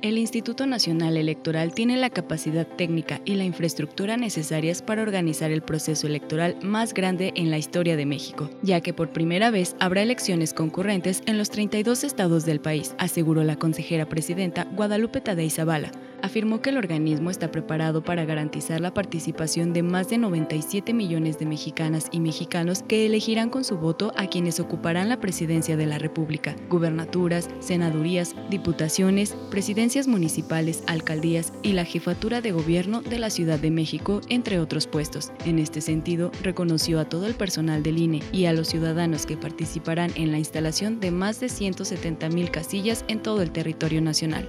El 0.00 0.16
Instituto 0.16 0.64
Nacional 0.64 1.16
Electoral 1.16 1.74
tiene 1.74 1.96
la 1.96 2.08
capacidad 2.08 2.68
técnica 2.68 3.20
y 3.24 3.34
la 3.34 3.42
infraestructura 3.42 4.16
necesarias 4.16 4.80
para 4.80 5.02
organizar 5.02 5.50
el 5.50 5.60
proceso 5.60 6.06
electoral 6.06 6.56
más 6.62 6.94
grande 6.94 7.32
en 7.34 7.50
la 7.50 7.58
historia 7.58 7.96
de 7.96 8.06
México, 8.06 8.48
ya 8.62 8.80
que 8.80 8.94
por 8.94 9.10
primera 9.10 9.50
vez 9.50 9.74
habrá 9.80 10.02
elecciones 10.02 10.54
concurrentes 10.54 11.22
en 11.26 11.36
los 11.36 11.50
32 11.50 12.04
estados 12.04 12.44
del 12.44 12.60
país, 12.60 12.94
aseguró 12.98 13.42
la 13.42 13.56
consejera 13.56 14.08
presidenta 14.08 14.68
Guadalupe 14.70 15.20
Tadei 15.20 15.50
Zavala. 15.50 15.90
Afirmó 16.20 16.60
que 16.60 16.70
el 16.70 16.78
organismo 16.78 17.30
está 17.30 17.50
preparado 17.50 18.02
para 18.02 18.24
garantizar 18.24 18.80
la 18.80 18.92
participación 18.92 19.72
de 19.72 19.82
más 19.82 20.08
de 20.08 20.18
97 20.18 20.92
millones 20.92 21.38
de 21.38 21.46
mexicanas 21.46 22.08
y 22.10 22.20
mexicanos 22.20 22.82
que 22.82 23.06
elegirán 23.06 23.50
con 23.50 23.62
su 23.62 23.78
voto 23.78 24.12
a 24.16 24.26
quienes 24.26 24.58
ocuparán 24.58 25.08
la 25.08 25.20
presidencia 25.20 25.76
de 25.76 25.86
la 25.86 25.98
República, 25.98 26.56
gubernaturas, 26.68 27.48
senadurías, 27.60 28.34
diputaciones, 28.50 29.36
presidencias 29.50 30.08
municipales, 30.08 30.82
alcaldías 30.86 31.52
y 31.62 31.72
la 31.72 31.84
jefatura 31.84 32.40
de 32.40 32.50
gobierno 32.50 33.00
de 33.00 33.18
la 33.18 33.30
Ciudad 33.30 33.58
de 33.58 33.70
México, 33.70 34.20
entre 34.28 34.58
otros 34.58 34.88
puestos. 34.88 35.32
En 35.44 35.58
este 35.58 35.80
sentido, 35.80 36.32
reconoció 36.42 36.98
a 36.98 37.08
todo 37.08 37.26
el 37.26 37.34
personal 37.34 37.82
del 37.82 37.98
INE 37.98 38.22
y 38.32 38.46
a 38.46 38.52
los 38.52 38.68
ciudadanos 38.68 39.24
que 39.24 39.36
participarán 39.36 40.10
en 40.16 40.32
la 40.32 40.38
instalación 40.38 40.98
de 40.98 41.12
más 41.12 41.38
de 41.38 41.48
170 41.48 42.28
mil 42.30 42.50
casillas 42.50 43.04
en 43.06 43.22
todo 43.22 43.40
el 43.40 43.52
territorio 43.52 44.02
nacional. 44.02 44.48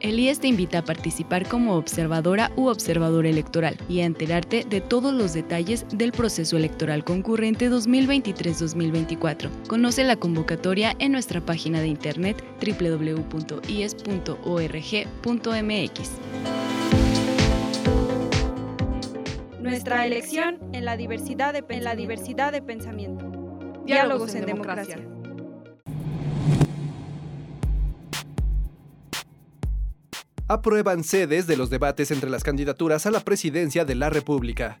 El 0.00 0.20
IES 0.20 0.38
te 0.38 0.46
invita 0.46 0.78
a 0.78 0.84
participar 0.84 1.48
como 1.48 1.74
observadora 1.74 2.52
u 2.54 2.68
observador 2.68 3.26
electoral 3.26 3.76
y 3.88 4.00
a 4.00 4.04
enterarte 4.04 4.64
de 4.64 4.80
todos 4.80 5.12
los 5.12 5.32
detalles 5.32 5.86
del 5.90 6.12
proceso 6.12 6.56
electoral 6.56 7.02
concurrente 7.02 7.68
2023-2024. 7.68 9.50
Conoce 9.66 10.04
la 10.04 10.14
convocatoria 10.14 10.94
en 11.00 11.10
nuestra 11.10 11.40
página 11.40 11.80
de 11.80 11.88
internet 11.88 12.44
www.ies.org.mx. 12.64 13.30
Nuestra 19.60 20.06
elección 20.06 20.60
en 20.72 20.84
la 20.84 20.96
diversidad 20.96 21.52
de, 21.52 21.64
en 21.68 21.82
la 21.82 21.96
diversidad 21.96 22.52
de 22.52 22.62
pensamiento. 22.62 23.26
Diálogos, 23.84 24.32
en, 24.36 24.46
democracia. 24.46 25.00
Aprueban 30.50 31.04
sedes 31.04 31.46
de 31.46 31.58
los 31.58 31.68
debates 31.68 32.10
entre 32.10 32.30
las 32.30 32.42
candidaturas 32.42 33.04
a 33.04 33.10
la 33.10 33.20
presidencia 33.20 33.84
de 33.84 33.94
la 33.94 34.08
República. 34.08 34.80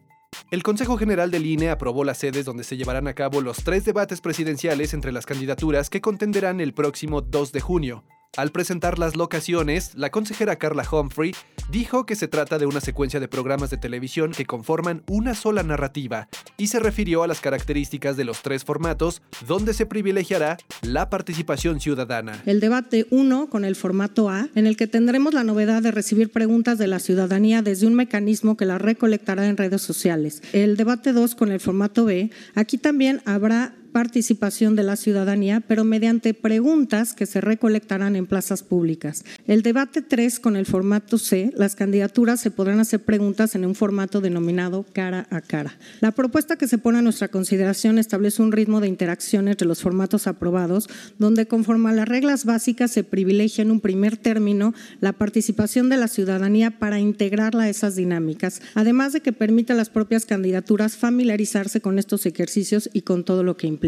El 0.50 0.62
Consejo 0.62 0.96
General 0.96 1.30
del 1.30 1.44
INE 1.44 1.68
aprobó 1.68 2.04
las 2.04 2.16
sedes 2.16 2.46
donde 2.46 2.64
se 2.64 2.78
llevarán 2.78 3.06
a 3.06 3.12
cabo 3.12 3.42
los 3.42 3.58
tres 3.64 3.84
debates 3.84 4.22
presidenciales 4.22 4.94
entre 4.94 5.12
las 5.12 5.26
candidaturas 5.26 5.90
que 5.90 6.00
contenderán 6.00 6.62
el 6.62 6.72
próximo 6.72 7.20
2 7.20 7.52
de 7.52 7.60
junio. 7.60 8.04
Al 8.36 8.52
presentar 8.52 8.98
las 8.98 9.16
locaciones, 9.16 9.94
la 9.94 10.10
consejera 10.10 10.56
Carla 10.56 10.86
Humphrey 10.90 11.34
dijo 11.70 12.06
que 12.06 12.14
se 12.14 12.28
trata 12.28 12.58
de 12.58 12.66
una 12.66 12.80
secuencia 12.80 13.20
de 13.20 13.26
programas 13.26 13.70
de 13.70 13.78
televisión 13.78 14.32
que 14.32 14.44
conforman 14.44 15.02
una 15.08 15.34
sola 15.34 15.62
narrativa 15.62 16.28
y 16.56 16.68
se 16.68 16.78
refirió 16.78 17.22
a 17.22 17.26
las 17.26 17.40
características 17.40 18.16
de 18.16 18.24
los 18.24 18.42
tres 18.42 18.64
formatos 18.64 19.22
donde 19.46 19.74
se 19.74 19.86
privilegiará 19.86 20.58
la 20.82 21.10
participación 21.10 21.80
ciudadana. 21.80 22.42
El 22.46 22.60
debate 22.60 23.06
1 23.10 23.48
con 23.48 23.64
el 23.64 23.76
formato 23.76 24.28
A, 24.28 24.48
en 24.54 24.66
el 24.66 24.76
que 24.76 24.86
tendremos 24.86 25.34
la 25.34 25.44
novedad 25.44 25.82
de 25.82 25.90
recibir 25.90 26.30
preguntas 26.30 26.78
de 26.78 26.86
la 26.86 27.00
ciudadanía 27.00 27.62
desde 27.62 27.86
un 27.86 27.94
mecanismo 27.94 28.56
que 28.56 28.66
las 28.66 28.80
recolectará 28.80 29.46
en 29.46 29.56
redes 29.56 29.82
sociales. 29.82 30.42
El 30.52 30.76
debate 30.76 31.12
2 31.12 31.34
con 31.34 31.50
el 31.50 31.60
formato 31.60 32.04
B, 32.04 32.30
aquí 32.54 32.78
también 32.78 33.20
habrá 33.24 33.74
participación 33.98 34.76
de 34.76 34.84
la 34.84 34.94
ciudadanía, 34.94 35.58
pero 35.58 35.82
mediante 35.82 36.32
preguntas 36.32 37.14
que 37.14 37.26
se 37.26 37.40
recolectarán 37.40 38.14
en 38.14 38.26
plazas 38.26 38.62
públicas. 38.62 39.24
El 39.48 39.62
debate 39.62 40.02
3 40.02 40.38
con 40.38 40.54
el 40.54 40.66
formato 40.66 41.18
C, 41.18 41.52
las 41.56 41.74
candidaturas 41.74 42.40
se 42.40 42.52
podrán 42.52 42.78
hacer 42.78 43.00
preguntas 43.00 43.56
en 43.56 43.66
un 43.66 43.74
formato 43.74 44.20
denominado 44.20 44.86
cara 44.92 45.26
a 45.30 45.40
cara. 45.40 45.76
La 46.00 46.12
propuesta 46.12 46.54
que 46.54 46.68
se 46.68 46.78
pone 46.78 46.98
a 46.98 47.02
nuestra 47.02 47.26
consideración 47.26 47.98
establece 47.98 48.40
un 48.40 48.52
ritmo 48.52 48.80
de 48.80 48.86
interacción 48.86 49.48
entre 49.48 49.66
los 49.66 49.82
formatos 49.82 50.28
aprobados, 50.28 50.88
donde 51.18 51.46
conforme 51.46 51.90
a 51.90 51.92
las 51.92 52.06
reglas 52.06 52.44
básicas 52.44 52.92
se 52.92 53.02
privilegia 53.02 53.62
en 53.62 53.72
un 53.72 53.80
primer 53.80 54.16
término 54.16 54.74
la 55.00 55.12
participación 55.12 55.88
de 55.88 55.96
la 55.96 56.06
ciudadanía 56.06 56.78
para 56.78 57.00
integrarla 57.00 57.64
a 57.64 57.68
esas 57.68 57.96
dinámicas, 57.96 58.62
además 58.76 59.12
de 59.12 59.22
que 59.22 59.32
permite 59.32 59.72
a 59.72 59.76
las 59.76 59.90
propias 59.90 60.24
candidaturas 60.24 60.96
familiarizarse 60.96 61.80
con 61.80 61.98
estos 61.98 62.26
ejercicios 62.26 62.88
y 62.92 63.02
con 63.02 63.24
todo 63.24 63.42
lo 63.42 63.56
que 63.56 63.66
implica. 63.66 63.87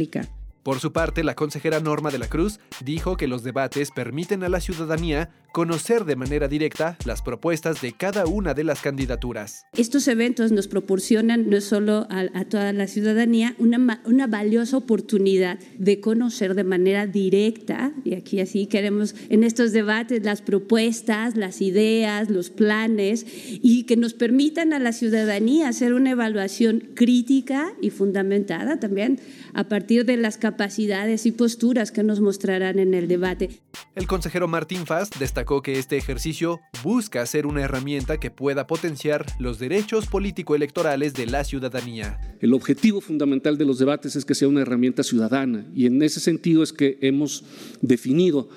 Por 0.63 0.79
su 0.79 0.93
parte, 0.93 1.25
la 1.25 1.35
consejera 1.35 1.81
Norma 1.81 2.11
de 2.11 2.19
la 2.19 2.29
Cruz 2.29 2.61
dijo 2.85 3.17
que 3.17 3.27
los 3.27 3.43
debates 3.43 3.91
permiten 3.91 4.45
a 4.45 4.49
la 4.51 4.61
ciudadanía 4.61 5.31
conocer 5.53 6.05
de 6.05 6.17
manera 6.17 6.49
directa 6.49 6.97
las 7.05 7.23
propuestas 7.23 7.81
de 7.81 7.93
cada 7.93 8.27
una 8.27 8.55
de 8.55 8.65
las 8.65 8.81
candidaturas. 8.81 9.65
Estos 9.77 10.07
eventos 10.09 10.53
nos 10.53 10.69
proporcionan 10.69 11.51
no 11.51 11.61
solo 11.61 12.07
a, 12.11 12.45
toda 12.45 12.73
la 12.73 12.87
ciudadanía 12.87 13.55
una, 13.59 14.03
una, 14.05 14.27
valiosa 14.27 14.77
oportunidad 14.77 15.59
de 15.79 16.01
conocer 16.01 16.55
de 16.55 16.65
manera 16.65 17.07
directa, 17.07 17.93
y 18.05 18.15
aquí 18.15 18.41
así 18.41 18.67
queremos 18.67 19.15
en 19.29 19.43
estos 19.45 19.73
debates 19.73 20.23
las 20.25 20.43
propuestas, 20.43 21.37
las 21.37 21.61
ideas, 21.61 22.31
los 22.31 22.51
planes, 22.51 23.27
y 23.49 23.85
que 23.85 23.97
nos 23.97 24.15
permitan 24.15 24.73
a 24.73 24.79
la 24.79 24.93
ciudadanía 24.93 25.69
hacer 25.69 25.95
una 25.95 26.11
evaluación 26.11 26.91
crítica 26.95 27.73
y 27.81 27.91
fundamentada 27.91 28.79
también 28.79 29.21
a 29.55 29.69
partir 29.69 30.05
de 30.05 30.17
las 30.17 30.39
capacidades 30.39 31.27
y 31.27 31.33
posturas 31.33 31.91
que 31.91 32.03
nos 32.03 32.21
mostrarán 32.21 32.79
en 32.79 32.95
el 32.95 33.09
debate. 33.09 33.51
El 33.95 34.07
consejero 34.07 34.49
Martín 34.49 34.87
Fast 34.87 35.17
destacó 35.19 35.63
que 35.63 35.79
este 35.79 35.97
ejercicio 35.97 36.61
busca 36.83 37.25
ser 37.27 37.47
una 37.47 37.63
herramienta 37.63 38.19
que 38.19 38.31
pueda 38.31 38.67
potenciar 38.67 39.27
los 39.39 39.59
derechos 39.59 40.07
político-electorales 40.07 41.15
de 41.15 41.27
la 41.27 41.45
ciudadanía. 41.45 42.21
El 42.41 42.55
objetivo 42.55 43.01
fundamental 43.01 43.59
de 43.59 43.65
los 43.65 43.79
debates 43.79 44.17
es 44.17 44.25
que 44.25 44.35
sea 44.35 44.49
una 44.49 44.63
herramienta 44.63 45.03
ciudadana 45.03 45.67
y 45.75 45.87
en 45.87 46.03
ese 46.03 46.21
sentido 46.21 46.63
es 46.63 46.73
que 46.73 46.99
hemos 47.01 47.45
definido 47.81 48.49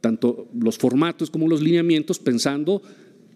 tanto 0.00 0.48
los 0.58 0.78
formatos 0.78 1.30
como 1.30 1.48
los 1.48 1.62
lineamientos 1.62 2.18
pensando 2.18 2.82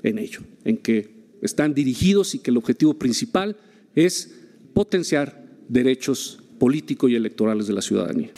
en 0.02 0.18
ello, 0.18 0.40
en 0.64 0.76
que 0.76 1.14
están 1.42 1.74
dirigidos 1.74 2.34
y 2.34 2.38
que 2.38 2.50
el 2.50 2.56
objetivo 2.56 2.94
principal 2.94 3.56
es 3.94 4.34
potenciar 4.72 5.44
derechos 5.68 6.43
político 6.64 7.10
y 7.10 7.14
electorales 7.14 7.66
de 7.66 7.74
la 7.74 7.82
ciudadanía. 7.82 8.30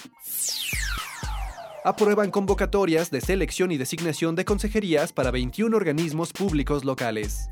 Aprueban 1.84 2.32
convocatorias 2.32 3.12
de 3.12 3.20
selección 3.20 3.70
y 3.70 3.76
designación 3.76 4.34
de 4.34 4.44
consejerías 4.44 5.12
para 5.12 5.30
21 5.30 5.76
organismos 5.76 6.32
públicos 6.32 6.84
locales. 6.84 7.50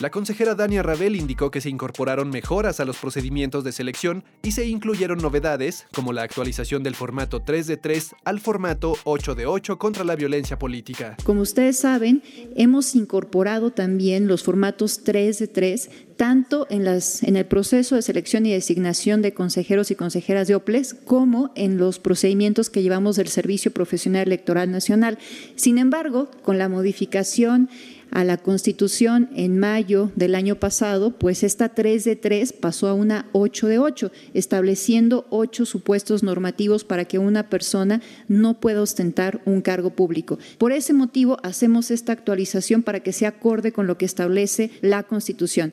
La 0.00 0.10
consejera 0.10 0.54
Dania 0.54 0.82
Ravel 0.82 1.16
indicó 1.16 1.50
que 1.50 1.60
se 1.60 1.68
incorporaron 1.68 2.30
mejoras 2.30 2.80
a 2.80 2.86
los 2.86 2.96
procedimientos 2.96 3.62
de 3.62 3.72
selección 3.72 4.24
y 4.42 4.52
se 4.52 4.64
incluyeron 4.64 5.18
novedades 5.18 5.86
como 5.94 6.14
la 6.14 6.22
actualización 6.22 6.82
del 6.82 6.94
formato 6.94 7.40
3 7.40 7.66
de 7.66 7.76
3 7.76 8.14
al 8.24 8.40
formato 8.40 8.96
8 9.04 9.34
de 9.34 9.44
8 9.44 9.78
contra 9.78 10.02
la 10.04 10.16
violencia 10.16 10.58
política. 10.58 11.18
Como 11.24 11.42
ustedes 11.42 11.76
saben, 11.76 12.22
hemos 12.56 12.94
incorporado 12.94 13.70
también 13.70 14.28
los 14.28 14.42
formatos 14.42 15.04
3 15.04 15.38
de 15.38 15.48
3 15.48 15.90
tanto 16.16 16.66
en, 16.70 16.84
las, 16.84 17.22
en 17.22 17.36
el 17.36 17.44
proceso 17.44 17.94
de 17.94 18.02
selección 18.02 18.46
y 18.46 18.52
designación 18.52 19.20
de 19.20 19.34
consejeros 19.34 19.90
y 19.90 19.94
consejeras 19.94 20.48
de 20.48 20.54
OPLES 20.54 20.94
como 21.04 21.52
en 21.54 21.76
los 21.76 21.98
procedimientos 21.98 22.70
que 22.70 22.82
llevamos 22.82 23.16
del 23.16 23.28
Servicio 23.28 23.72
Profesional 23.72 24.22
Electoral 24.22 24.70
Nacional. 24.70 25.18
Sin 25.56 25.76
embargo, 25.76 26.30
con 26.42 26.56
la 26.56 26.68
modificación 26.70 27.68
a 28.12 28.24
la 28.24 28.36
Constitución 28.36 29.30
en 29.34 29.58
mayo 29.58 30.12
del 30.14 30.34
año 30.34 30.56
pasado, 30.56 31.10
pues 31.18 31.42
esta 31.42 31.70
3 31.70 32.04
de 32.04 32.16
3 32.16 32.52
pasó 32.52 32.88
a 32.88 32.94
una 32.94 33.26
8 33.32 33.66
de 33.66 33.78
8, 33.78 34.12
estableciendo 34.34 35.26
ocho 35.30 35.64
supuestos 35.64 36.22
normativos 36.22 36.84
para 36.84 37.06
que 37.06 37.18
una 37.18 37.48
persona 37.48 38.02
no 38.28 38.60
pueda 38.60 38.82
ostentar 38.82 39.40
un 39.46 39.62
cargo 39.62 39.90
público. 39.90 40.38
Por 40.58 40.72
ese 40.72 40.92
motivo 40.92 41.38
hacemos 41.42 41.90
esta 41.90 42.12
actualización 42.12 42.82
para 42.82 43.00
que 43.00 43.12
sea 43.12 43.30
acorde 43.30 43.72
con 43.72 43.86
lo 43.86 43.98
que 43.98 44.04
establece 44.04 44.70
la 44.82 45.02
Constitución. 45.02 45.72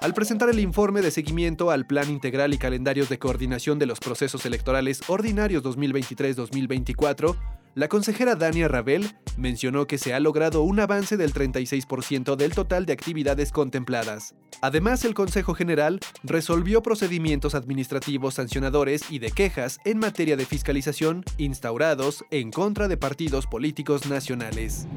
Al 0.00 0.12
presentar 0.12 0.50
el 0.50 0.60
informe 0.60 1.00
de 1.00 1.10
seguimiento 1.10 1.70
al 1.70 1.86
Plan 1.86 2.10
Integral 2.10 2.52
y 2.52 2.58
Calendarios 2.58 3.08
de 3.08 3.18
Coordinación 3.18 3.78
de 3.78 3.86
los 3.86 3.98
Procesos 3.98 4.44
Electorales 4.44 5.00
Ordinarios 5.08 5.64
2023-2024, 5.64 7.34
la 7.76 7.88
consejera 7.88 8.36
Dania 8.36 8.68
Ravel 8.68 9.18
mencionó 9.36 9.86
que 9.86 9.98
se 9.98 10.14
ha 10.14 10.18
logrado 10.18 10.62
un 10.62 10.80
avance 10.80 11.18
del 11.18 11.34
36% 11.34 12.34
del 12.34 12.54
total 12.54 12.86
de 12.86 12.94
actividades 12.94 13.52
contempladas. 13.52 14.34
Además, 14.62 15.04
el 15.04 15.12
Consejo 15.12 15.52
General 15.52 16.00
resolvió 16.22 16.82
procedimientos 16.82 17.54
administrativos 17.54 18.32
sancionadores 18.32 19.10
y 19.10 19.18
de 19.18 19.30
quejas 19.30 19.78
en 19.84 19.98
materia 19.98 20.38
de 20.38 20.46
fiscalización 20.46 21.22
instaurados 21.36 22.24
en 22.30 22.50
contra 22.50 22.88
de 22.88 22.96
partidos 22.96 23.46
políticos 23.46 24.06
nacionales. 24.06 24.88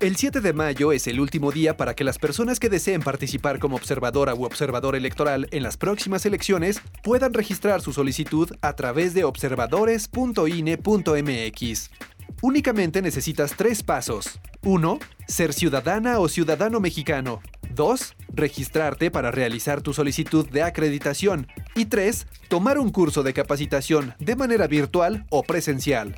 El 0.00 0.16
7 0.16 0.40
de 0.40 0.52
mayo 0.54 0.92
es 0.92 1.06
el 1.08 1.20
último 1.20 1.52
día 1.52 1.76
para 1.76 1.94
que 1.94 2.04
las 2.04 2.18
personas 2.18 2.58
que 2.58 2.70
deseen 2.70 3.02
participar 3.02 3.58
como 3.58 3.76
observadora 3.76 4.34
u 4.34 4.46
observador 4.46 4.96
electoral 4.96 5.46
en 5.50 5.62
las 5.62 5.76
próximas 5.76 6.24
elecciones 6.24 6.80
puedan 7.02 7.34
registrar 7.34 7.82
su 7.82 7.92
solicitud 7.92 8.50
a 8.62 8.72
través 8.72 9.12
de 9.12 9.24
observadores.ine.mx. 9.24 11.90
Únicamente 12.40 13.02
necesitas 13.02 13.54
tres 13.58 13.82
pasos. 13.82 14.40
1. 14.62 14.98
Ser 15.28 15.52
ciudadana 15.52 16.18
o 16.18 16.30
ciudadano 16.30 16.80
mexicano. 16.80 17.42
2. 17.74 18.14
Registrarte 18.32 19.10
para 19.10 19.30
realizar 19.30 19.82
tu 19.82 19.92
solicitud 19.92 20.48
de 20.48 20.62
acreditación. 20.62 21.46
Y 21.74 21.84
3. 21.84 22.26
Tomar 22.48 22.78
un 22.78 22.88
curso 22.88 23.22
de 23.22 23.34
capacitación 23.34 24.14
de 24.18 24.34
manera 24.34 24.66
virtual 24.66 25.26
o 25.28 25.42
presencial. 25.42 26.16